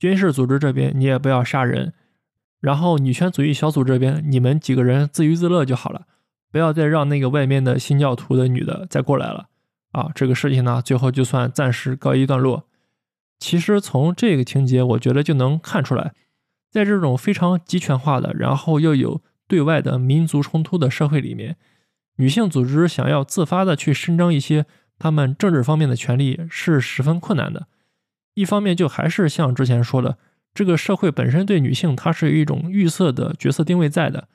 [0.00, 1.92] 军事组织这边你也不要杀人，
[2.60, 6.08] 然后女权主义小组这边你们几个人自娱自乐就好了，
[6.54, 9.48] 不要再让那个外面的新教徒的女的再过来了。
[9.90, 12.68] 啊，这个事情呢，最后就算暂时告一段落。
[13.40, 16.12] 其实从这个情节，我觉得就能看出来，
[16.70, 21.56] 在这种非常集权化的，然后又有对外的民族冲突的社会里面，
[22.18, 24.64] 女性组织想要自发的去伸张一些。”
[24.96, 27.66] 他们政治方面的权利是十分困难的。
[28.34, 30.18] 一方面，就还是像之前说的，
[30.54, 34.28] 这个社会本身对女性它是有一种预设的角色定位在的，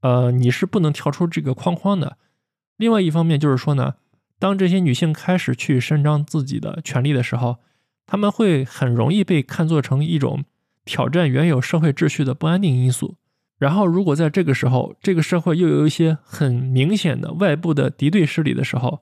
[0.00, 2.16] 呃，你是不能跳出这个框框的。
[2.76, 3.94] 另外一方面就是说呢，
[4.38, 7.58] 当这些女性开始去伸张自己的权利的时候，
[8.06, 10.44] 他们会很容易被看作成一种
[10.84, 13.16] 挑战原有社会秩序的不安定因素。
[13.58, 19.00] 然后，如果在这个时候，这个社会又有一些很明显的外部的敌对势力的时候，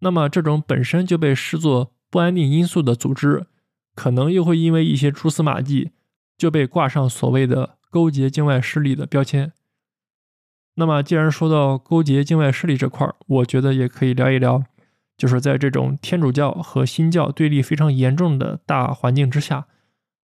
[0.00, 3.46] 那么，这种本身就被视作不安定因素的组织，
[3.94, 5.92] 可能又会因为一些蛛丝马迹，
[6.36, 9.52] 就被挂上所谓的勾结境外势力的标签。
[10.78, 14.62] 那么，既然说到勾结境外势力这块儿，我觉得也可以聊一聊，
[15.16, 19.66] 就是在这种天主教和新教对立非常严重的大环境之下，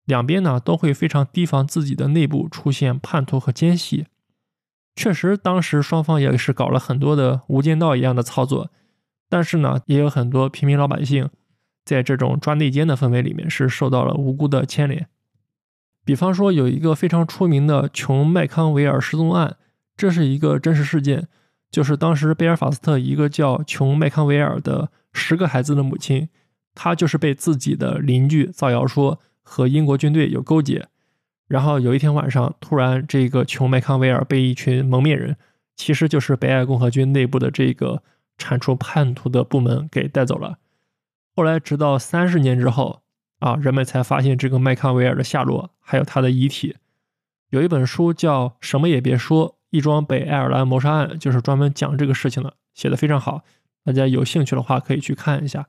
[0.04, 4.06] 两边呢都会非常提防自己的内部出现叛徒和奸细。
[4.94, 8.70] 确实，当时双方也是搞了很多的无间道一样的操作。
[9.30, 11.30] 但是呢，也有很多平民老百姓，
[11.86, 15.06] 在这种抓内奸的氛围里面是受到了无辜的牵连。
[16.04, 19.56] 比方说，有一个非常出名的琼麦康维尔失踪案，
[19.96, 21.28] 这是一个真实事件，
[21.70, 26.28] 就是当时贝尔法斯特一个叫琼麦康维尔的十个孩子的母亲，
[26.74, 30.88] 她就是被自己的邻居造谣说和英国军队有勾结，
[31.48, 35.36] 然后有一天晚上，突然这个琼麦康维尔被一群蒙面人，
[35.76, 38.02] 其实就是北爱共和军内部的这个。
[38.38, 40.58] 铲除叛徒的部门给带走了。
[41.36, 43.02] 后来，直到三十年之后，
[43.38, 46.76] 啊，人们才发现这个麦康维尔的下落，还有他的遗体。
[47.50, 53.42] 有一本书叫《什么也别说：一桩北爱尔兰谋杀案》，就是专门讲这个事情的，写的非常好。
[53.84, 55.66] 大家有兴趣的话，可以去看一下。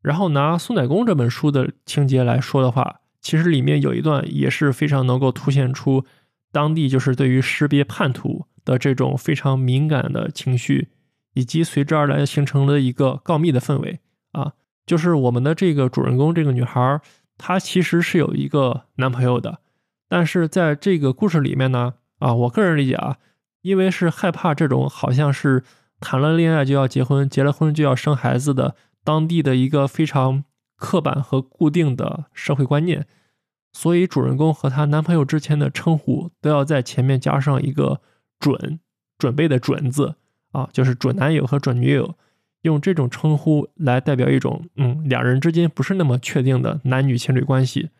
[0.00, 6.06] 然后拿《苏乃公》这本书的情节来说的话，其实里面有一段也是非常能够凸显出
[6.50, 10.88] 当地就是对于识别叛徒的这种非常敏感的情绪。
[11.34, 14.00] 以及随之而来形成了一个告密的氛围
[14.32, 14.54] 啊，
[14.86, 16.98] 就是我们的这个主人公这个女孩，
[17.36, 19.58] 她其实是有一个男朋友的，
[20.08, 23.18] 但是在这个故事里面呢，啊，我个人理解啊，
[23.62, 25.62] 因为是害怕这种好像是
[26.00, 28.74] 谈了恋爱就要结婚，结了婚就要生孩子的
[29.04, 30.44] 当地的一个非常
[30.76, 33.06] 刻板和固定的社会观念，
[33.72, 38.00] 所以主人公和她男朋友之前的称呼都要在前面加上一个
[38.38, 38.80] 准
[39.18, 40.16] 准备的准字。
[40.52, 42.14] 啊，就是准男友和准女友，
[42.62, 47.90] 用这种称呼来代表一种，嗯，两人之间不是那么确定的男女情侣关系。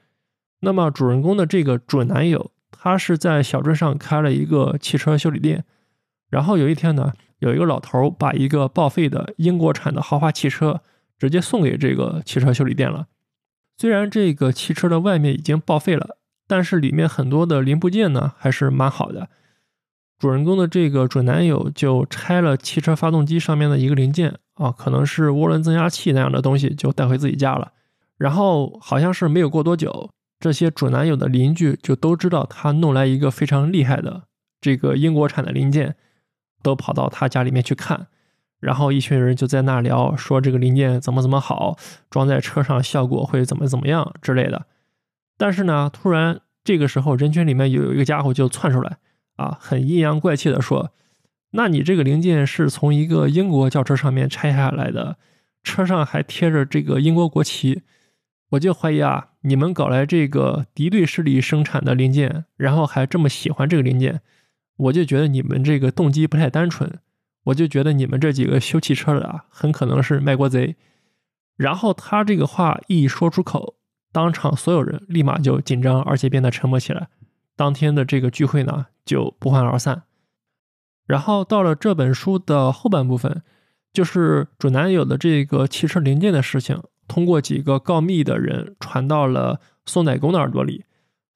[0.61, 5.65] 那么主人公的这个准男友，他是在小镇上开了一个汽车修理店。
[6.29, 10.83] 然后有一天呢，有一个老头把一个报废的英国产的豪华汽车
[11.19, 13.07] 直接送给这个汽车修理店了。
[13.79, 19.29] 虽然这个汽车的外面已经报废了，但是里面很多的零部件呢还是蛮好的。
[20.18, 27.72] 主人公的这个准男友就拆了汽车发动机上面的一个零件啊，可能是涡轮增压器那样的东西，就带回自己家了。
[28.16, 30.09] 然后好像是没有过多久，
[30.39, 34.24] 这些准男友的邻居就都知道他弄来一个非常厉害的
[34.61, 35.97] 这个英国产的零件，
[36.62, 38.09] 都跑到他家里面去看。
[38.61, 41.76] 然后一群人就在那聊，说这个零件怎么怎么好，
[42.11, 44.66] 装在车上效果会怎么怎么样之类的。
[45.37, 48.99] 但是呢，突然这个时候人群里面有一个家伙就窜出来。
[49.37, 50.93] 啊，很阴阳怪气的说
[51.53, 55.18] ：“那你这个零件是从一个英国轿车上面拆下来的，
[55.62, 57.82] 车上还贴着这个英国国旗，
[58.51, 64.20] 我就怀疑啊，你们搞来这个敌对势力生产的零件，然后还这么喜欢这个零件，
[64.76, 67.01] 我就觉得你们这个动机不太单纯。
[67.44, 70.74] 我就觉得你们这几个修汽车的啊，很可能是卖国贼。
[71.57, 73.76] 然后他这个话一说出口，
[74.12, 77.09] 当场所有人立马就紧张，而且变得沉默起来。
[77.55, 80.03] 当天的这个聚会呢，就不欢而散。
[81.07, 83.42] 然后到了这本书的后半部分，
[83.92, 90.85] 就是准男友的这个汽车零件的事情，通过几个告密的人传到了宋乃公的耳朵里。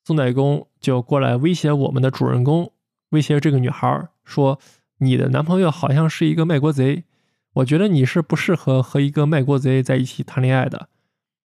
[0.05, 2.73] 宋乃公就过来威胁我们的主人公，
[3.11, 4.61] 威胁这个女孩说。
[5.03, 7.05] 你的男朋友好像是一个卖国贼，
[7.55, 10.91] 我觉得你是不适合和一个卖国贼在一起谈恋爱的。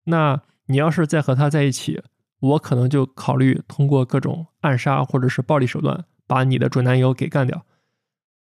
[0.04, 2.02] 那你要是再和他在一起，
[2.40, 7.64] 我可能就考虑通过各种暗杀或者是暴力手段把你的准男友给干掉。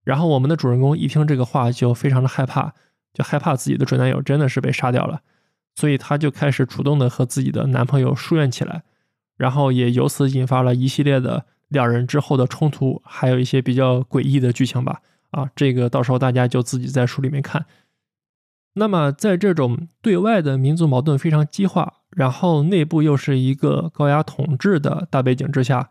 [0.04, 2.74] 然后我们的主人公一听这个话就非常的害怕，
[3.14, 5.22] 就害怕自己的准男友真的是被杀掉了，
[5.78, 8.82] 所以她就开始主动的和自己的男朋友疏远起来，
[9.36, 11.44] 然后也由此引发了一系列的。
[11.68, 15.02] 两人之后的冲突，还有一些比较诡异的剧情吧。
[15.32, 17.66] 啊，这个到时候大家就自己在书里面看。
[18.72, 25.90] 那么，在这种对外的民族矛盾非常激化，然后内部又是一个高压统治的大背景之下，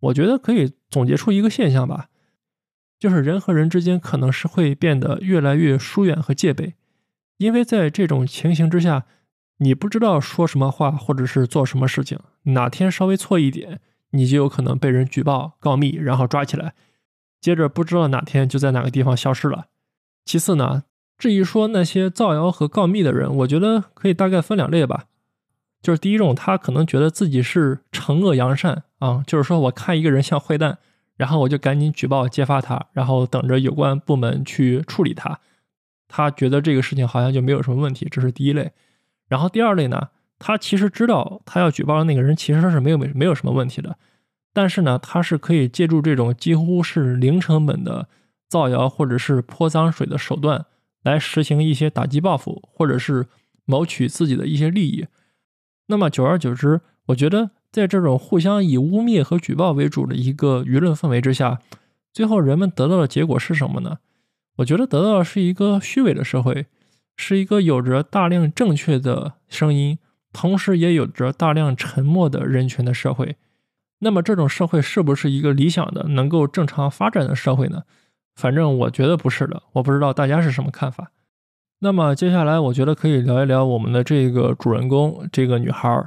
[0.00, 2.08] 我觉得可以总结出一个现象吧，
[2.98, 6.74] 就是人和人之间可能是会变得越来越疏远和戒备，
[7.38, 9.04] 因为在这种情形之下，
[9.58, 13.80] 你不知道说什么话或者是做什么事情，哪天稍微错一点。
[14.10, 16.74] 你就有可能被人举报告密，然后抓起来，
[17.40, 19.66] 接着不知道哪天就在哪个地方消失了。
[20.24, 20.84] 其次呢，
[21.18, 25.06] 至于说那些造谣和告密的人，我觉得可以大概分两类吧。
[25.82, 30.78] 就是第一种，他可能觉得自己是惩恶扬善啊，就是说我看一个人像坏蛋，
[31.16, 35.40] 然后我就赶紧举报揭发他，然后等着有关部门去处理他。
[36.16, 38.70] 他觉得这个事情好像就没有什么问题，这是第一类。
[39.26, 40.10] 然后第二类呢？
[40.38, 43.98] 他其实知道，他要举报的那个人其实是没有没没有什么问题的，
[44.52, 48.06] 但是呢，他是可以借助这种几乎是零成本的
[48.48, 50.66] 造谣或者是泼脏水的手段
[51.02, 53.26] 来实行一些打击报复，或者是
[53.64, 55.08] 谋取自己的一些利益。
[55.88, 61.60] 那么久而久之，我觉得在这种互相以污蔑和举报为主的一个舆论氛围之下，
[62.12, 63.98] 最后人们得到的结果是什么呢？
[64.56, 66.66] 我觉得得到的是一个虚伪的社会，
[67.16, 69.98] 是一个有着大量正确的声音。
[70.32, 73.36] 同时也有着大量沉默的人群的社会，
[74.00, 77.84] 那么这种社会是不是一个理想的、能够正常发展的社会呢？
[78.34, 81.12] 反正我觉得不是的，我不知道大家是什么看法。
[81.78, 86.04] 那么接下来，我觉得可以聊一聊我们的这个主人公，这个女孩，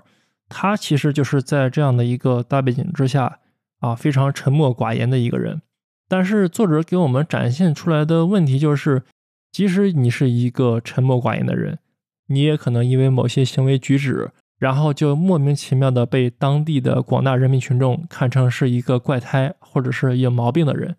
[0.50, 3.40] 她其实就是在这样的一个大背景之下
[3.80, 5.62] 啊，非常沉默寡言的一个人。
[6.08, 9.04] 但是作者给我们展现出来的问题就是，
[9.52, 11.80] 即使你是一个沉默寡言的人。
[12.28, 20.98] 你也可能因为某些行为举止，然后就莫名其妙的被当地的广大人民群众看成是一个怪胎，或者是有毛病的人。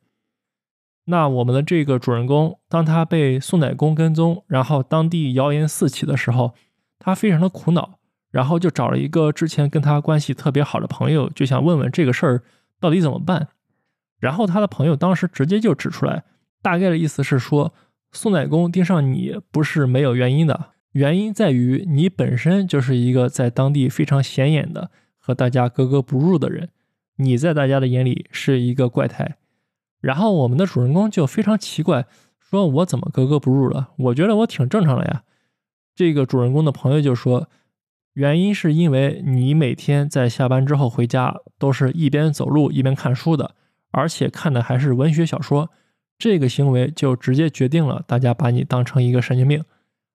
[1.05, 6.55] 那我们的这个主人公，当他被宋乃公跟踪，然后当地谣言四起的时候，
[6.99, 7.99] 他非常的苦恼，
[8.31, 12.43] 然后就找了一个之前跟他关系特别好的朋友，就想问问这个事儿
[12.81, 13.49] 到底怎么办。
[14.19, 16.25] 然后他的朋友当时直接就指出来，
[16.61, 17.73] 大概的意思是说，
[18.13, 20.71] 宋乃公盯上你不是没有原因的。
[20.93, 26.71] 原因在于你本身就是一个在当地非常显眼的和大家格格不入的人，
[27.17, 29.37] 你在大家的眼里是一个怪胎。
[30.01, 32.07] 然后我们的主人公就非常奇怪，
[32.41, 33.91] 说我怎么格格不入了？
[33.99, 35.23] 我觉得我挺正常的呀。
[35.95, 37.49] 这个主人公的朋友就说，
[38.15, 43.55] 原因是因为你每天在下班之后回家都是一边走路一边看书的，
[43.91, 45.71] 而且看的还是文学小说，
[46.19, 49.65] 这个行为就直接决定了大家把你当成一个神经病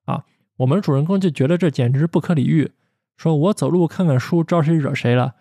[0.05, 0.26] 啊。
[0.57, 2.71] 我们主人公就觉得这简直不可理喻，
[3.17, 5.36] 说我走路看看书招谁惹谁了？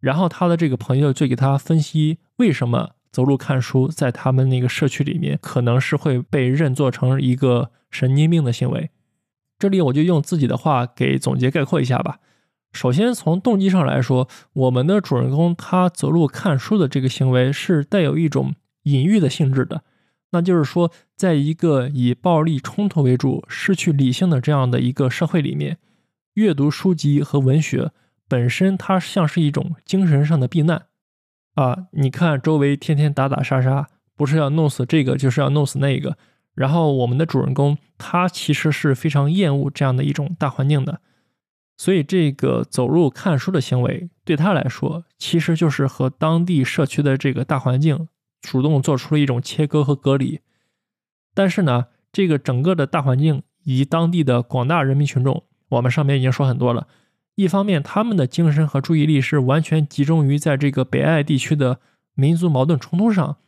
[0.00, 8.90] 然后他的这个朋友就给他分析为什么走路看书在他们那个社区里面可能是会被认作成一个神经病的行为。
[9.58, 12.20] 这里我就用自己的话给总结概括一下吧。
[12.72, 18.54] 首先从动机上来说，我们的主人公他走路看书的这个行为是带有一种
[18.84, 19.82] 隐喻的性质的。
[20.30, 25.78] 那就是说，在一个以暴力冲突为主、失去理性的这样的一个社会里面，
[26.34, 27.92] 阅读书籍和文学
[28.28, 30.84] 本身，它像是一种精神上的避难
[31.54, 31.86] 啊！
[31.92, 36.18] 你看，周围天天打打杀杀，不是要弄死这个，就是要弄死那个。
[36.54, 41.00] 然后，我们的主人公他其实是非常厌恶这样的一种大环境的，
[41.78, 48.08] 所以这个走路看书的行为对他来说，其实就是和当地社区的这个大环境。
[48.40, 50.40] 主动做出了一种切割和隔离，
[51.34, 56.86] 但是呢，这个整个的大环境以及当地的广大人民群众，我们上面已经说很多了。
[57.34, 61.80] 一方面，他们的精神和注意力是完全集中于在这个北爱地区的
[62.14, 63.38] 民族矛盾冲突上；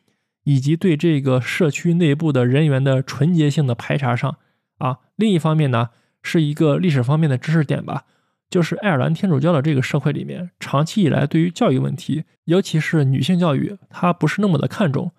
[0.42, 4.38] 以及对这个社区内部的人员的纯洁性的排查上
[4.78, 4.98] 啊。
[5.14, 8.06] 另一方面呢，是一个历史方面的知识点吧，
[8.50, 15.12] 就是爱尔兰天主教的这个社会里面，长期以来对于教育问题，尤其是女性教育，它不是那么的看重。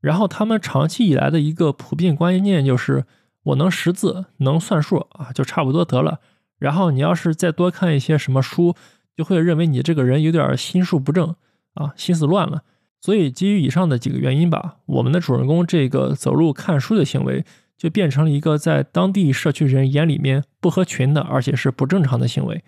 [0.00, 3.04] 然后他们长期以来的一个普遍观念就是，
[3.42, 6.20] 我能识字，能算数啊，就差不多得了。
[6.58, 8.74] 然后你要是再多看一些什么书，
[9.14, 11.34] 就会认为你这个人有点心术不正
[11.74, 12.62] 啊，心思乱了。
[13.02, 17.44] 所以基于以上的几个原因吧，我们的主人公这个走路看书的行为，
[17.80, 22.62] 就变成了一个在当地社区人眼里面不合群的，而且是不正常的行为。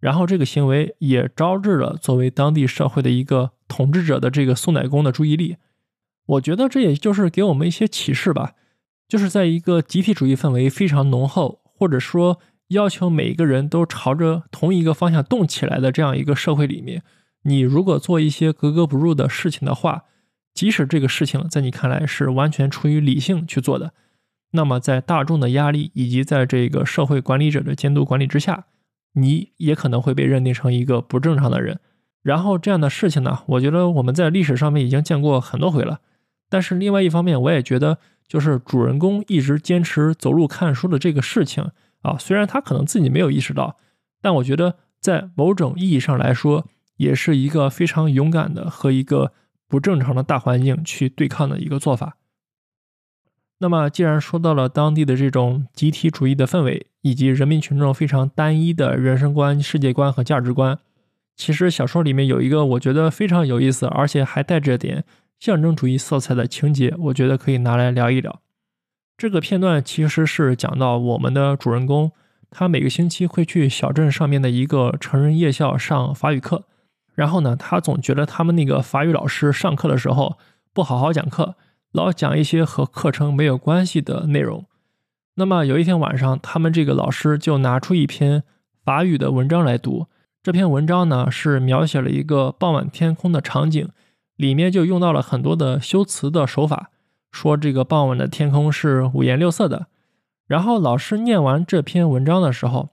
[0.00, 5.58] 然后这个行为也招致了作为当地社会的一个统治者的这个宋乃公的注意力。
[6.24, 8.54] 我觉得这也就是给我们一些启示吧，
[9.06, 17.02] 就是在一个集体主义氛围非常浓厚，或者说要求每个人都朝着同一个方向动起来的这样一个社会里面，
[17.42, 20.04] 你如果做一些格格不入的事情的话，
[20.54, 23.92] 即使这个事情在你看来是完全出于理性去做的，
[24.56, 28.66] 那么在大众的压力以及在这个社会管理者的监督管理之下，
[29.14, 31.80] 你也可能会被认定成一个不正常的人。
[32.22, 36.00] 然后这样的事情呢，我觉得我们在历史上面已经见过很多回了。
[36.48, 37.98] 但是另外一方面，我也觉得，
[38.28, 43.76] 就是主人公一直坚持走路看书的这个事情啊，虽然他可能自己没有意识到，
[44.22, 49.32] 但我觉得在某种意义上来说，也是一个非常勇敢的和一个
[49.66, 52.16] 不正常的大环境去对抗的一个做法。
[53.64, 60.78] 那么，既然说到了当地的这种集体主义的氛围，以及人民群众非常单一的人生观、世界观和价值观，
[61.34, 65.02] 其实小说里面有一个我觉得非常有意思，而且还带着点。
[65.40, 68.42] 象征主义色彩的情节，我觉得可以拿来聊一聊。
[69.16, 72.12] 这个片段其实是讲到我们的主人公，
[72.50, 76.64] 他每个星期会去小镇上面的一个成人夜校上法语课。
[77.14, 80.36] 然后呢，他总觉得他们那个法语老师上课的时候
[80.74, 81.54] 不好好讲课，
[81.94, 84.66] 老讲一些和课程没有关系的内容。
[85.36, 88.42] 那么有一天晚上，他们这个老师就拿出一篇
[88.84, 90.08] 法语的文章来读。
[90.42, 93.88] 这篇文章呢，是描写了一个傍晚天空的场景。
[94.34, 96.90] 里面就用到了很多的修辞的手法，
[97.30, 99.86] 说这个傍晚的天空是五颜六色的。
[100.48, 102.88] 然后老师念完这篇文章的时候，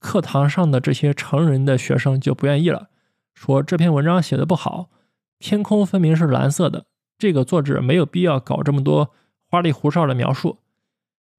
[0.00, 2.88] 课堂上的这些成人的学生就不愿意了，
[3.32, 4.88] 说这篇文章写的不好，
[5.38, 6.86] 天空分明是蓝色的，
[7.20, 9.12] 这个作者没有必要搞这么多
[9.48, 10.58] 花里胡哨的描述。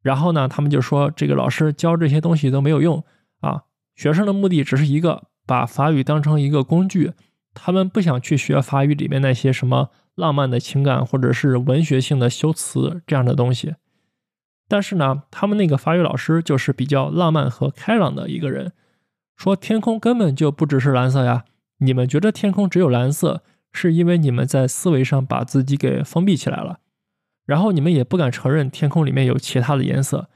[0.02, 3.04] 然后呢，他们就说这个老师教这些东西都没有用
[3.42, 3.64] 啊，
[3.96, 7.12] 学生的目的只是一个，把法语当成一个工具。
[7.54, 13.76] 他们不想去学法语里面那些什么浪漫的情感或者是文学性的修辞这样的东西，
[14.70, 18.72] 但是呢，他们那个法语老师就是比较浪漫和开朗的一个人，
[19.36, 21.44] 说天空根本就不只是蓝色呀，
[21.80, 26.80] 你们觉得天空只有蓝色，是因为你们在思维上把自己给封闭起来了，
[27.46, 30.30] 然后你们也不敢承认天空里面有其他的颜色，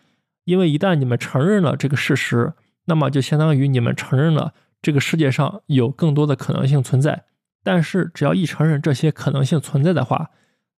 [0.45, 2.53] 因为一旦你们承认了这个事实，
[2.85, 4.53] 那么就相当于你们承认了。
[4.81, 7.23] 这个世界上有更多的可能性存在，
[7.63, 10.29] 但是只要一承认这些可能性存在的话，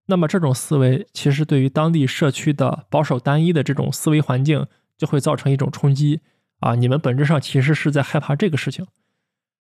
[0.05, 4.66] 那么这种思维其实对于当地社区的保守单一的这种思维环境
[4.97, 6.22] 就会造成一种冲击
[6.62, 6.76] 啊！
[6.76, 8.88] 你们本质上其实是在害怕这个事情。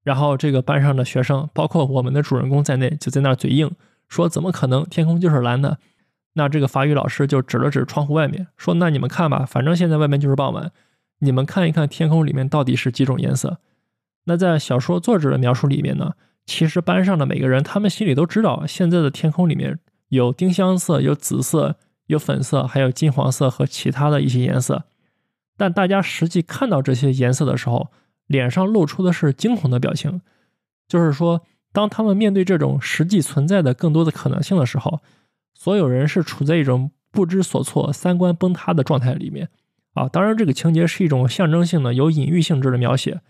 [0.04, 3.72] 然后这个班上的学生，包括我们的主人公在内，就在那儿嘴硬
[4.08, 4.84] 说：“怎么可能？
[4.84, 5.78] 天空就是蓝的。”
[6.34, 10.70] 那这个法语老师就指了指窗户外面，说：“那你们看吧，反正现在外面就是傍晚，
[11.20, 13.58] 你们看一看天空里面到底是几种颜色。”
[14.26, 16.12] 那在小说作者的描述里面呢，
[16.44, 19.78] 其实班上的每个人，他们心里都知道，现在的天空里面
[20.08, 21.76] 有丁香色、有紫色、
[22.06, 24.84] 有粉色，还有金黄色和其他的一些颜色。
[25.56, 27.90] 但大家实际看到这些颜色的时候，
[28.26, 30.20] 脸上露出的是惊恐的表情。
[30.86, 35.00] 就是说，当他们面对这种实际存在的更多的可能性的时候，
[35.54, 39.48] 所有人是处在一种不知所措、三观崩塌的状态里面。
[39.94, 43.20] 啊，当然，这个情节是一种象征性的、有隐喻性质的描写。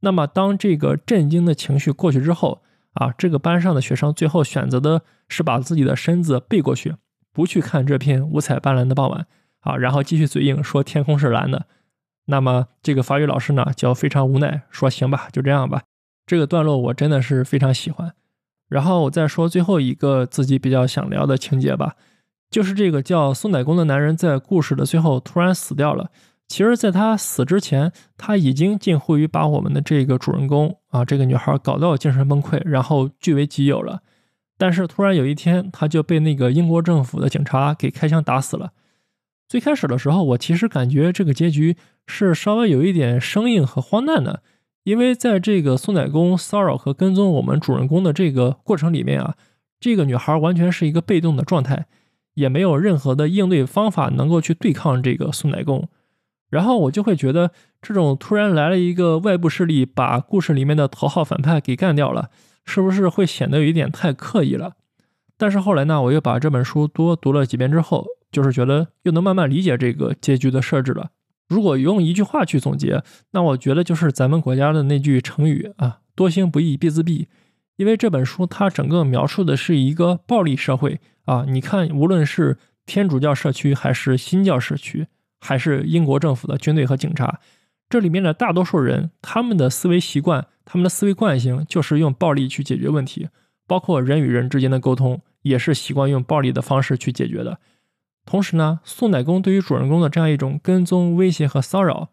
[0.00, 2.62] 那么，当这个震惊的情绪过去之后，
[2.94, 6.96] 啊，这个班上的学生最后选择的是把自己的身子背过去，
[7.32, 9.26] 不去看这片五彩斑斓的傍晚，
[9.60, 11.66] 啊，然后继续嘴硬说天空是蓝的。
[12.30, 15.82] 那么，这个法语老师呢，就非常无奈，说行吧，就这样吧。
[16.24, 18.14] 这个段落我真的是非常喜欢。
[18.68, 21.96] 然后我再说最后一个自己比较想聊的情节吧，
[22.48, 26.10] 就是这个叫宋乃公的男人在故事的最后突然死掉了。
[26.46, 34.00] 其实，在他死之前，他已经近乎于把我们的这个主人公啊，这个女孩搞到精神崩溃，然后据为己有了。
[34.58, 38.72] 但是，突然有一天，他就被那个英国政府的警察给开枪打死了。
[39.50, 41.76] 最开始的时候，我其实感觉这个结局
[42.06, 44.44] 是稍微有一点生硬和荒诞的，
[44.84, 49.34] 因为在这个宋乃公骚扰和跟踪我们主人公的这个过程里面啊，
[49.80, 51.86] 这个女孩完全是一个被动的状态，
[52.34, 55.88] 也没有任何的应对方法能够去对抗这个宋乃公。
[56.48, 57.50] 然后我就会觉得，
[57.82, 62.30] 这种突然来了一个外部势力，把故事里面的头号反派给干掉了，
[62.64, 64.74] 是不是会显得有一点太刻意了？
[65.36, 71.10] 但是后来呢，我又把这本书多读了几遍之后，就是觉得又能慢慢理解这个结局的设置了。
[71.48, 73.02] 如果用一句话去总结，
[73.32, 77.26] 那我觉得就是咱们国家的那句成语啊，“多行不义必自毙”。
[77.76, 85.06] 因为这本书它整个描述的是一个暴力社会啊，你看，无论是天主教社区还是新教社区。
[85.42, 87.40] 还是英国政府的军队和警察，
[87.88, 93.30] 这里面的大多数人，他们的思维习惯、他们的思维惯性就是用暴力去解决问题，
[93.66, 97.58] 包括人与人之间的沟通，也是习惯用暴力的方式去解决的。
[98.30, 102.10] 同时呢，宋乃公对于主人公的这样一种跟踪、威胁和骚扰，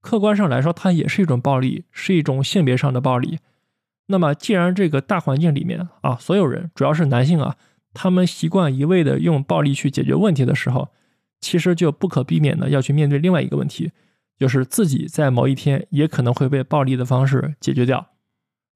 [0.00, 3.40] 客观上来说，它也是一种暴力，是一种性别上的暴力。
[4.06, 7.56] 那么，既然这个大环境里面啊，所有人，主要是男性啊，
[7.92, 10.90] 他们习惯一味的用暴力去解决问题的时候，
[11.40, 13.90] 其实就不可避免的要去面对另外一个问题，
[14.38, 18.06] 就是自己在某一天也可能会被暴力的方式解决掉。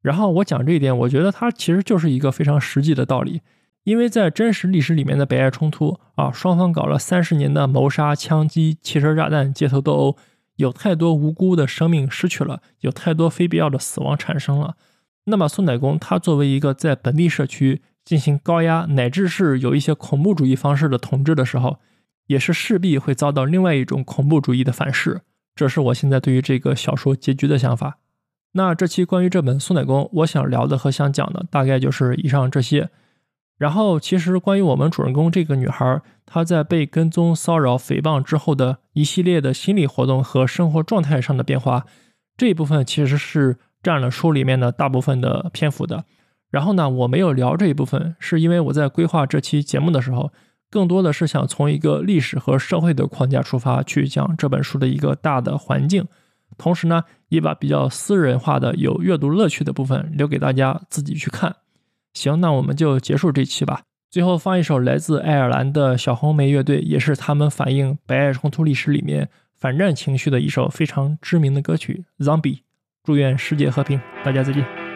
[0.02, 3.42] 然后我讲这一点，我觉得它其实就是一个非常实际的道理，
[3.84, 10.16] 因为在真实历史里面的北爱冲突啊，双方搞了三十年的谋杀、枪击、汽车炸弹、街头斗殴，
[10.56, 14.76] 有太多无辜的生命失去了，有太多非必要的死亡产生了。
[15.24, 21.78] 那么宋乃公他作为一个在本地社区进行高压，乃至是有一些恐怖主义方式的统治的时候。
[22.26, 25.22] 也是势必会遭到另外一种恐怖主义的反噬，
[25.56, 27.98] 这是我现在对于这个小说结局的想法。
[28.52, 32.88] 那这期关于这本《宋乃公》，我想聊的和想讲的大概就是以上这些。
[33.60, 41.84] 然后，其实关于我们主人公这个女孩，她在被跟踪、骚扰、诽谤之后的一系列的心理活动和生活状态上的变化，
[42.38, 46.06] 这一部分其实是占了书里面的大部分的篇幅的。
[46.50, 50.32] 然后呢，我没有聊这一部分，是因为我在规划这期节目的时候。
[50.72, 56.06] 更多的是想从一个历史和社会的框架出发去讲这本书的一个大的环境，
[56.56, 61.56] 同时呢，也把比较私人化的有阅读乐趣的部分留给大家自己去看。
[62.14, 63.82] 行，那我们就结束这期吧。
[64.10, 72.56] 最后放一首来自爱尔兰的小红莓乐队，也是他们反映白爱冲突历史里面反战情绪的一首非常知名的歌曲《Zombie》。
[73.04, 74.89] 祝愿世界和平，大家再见。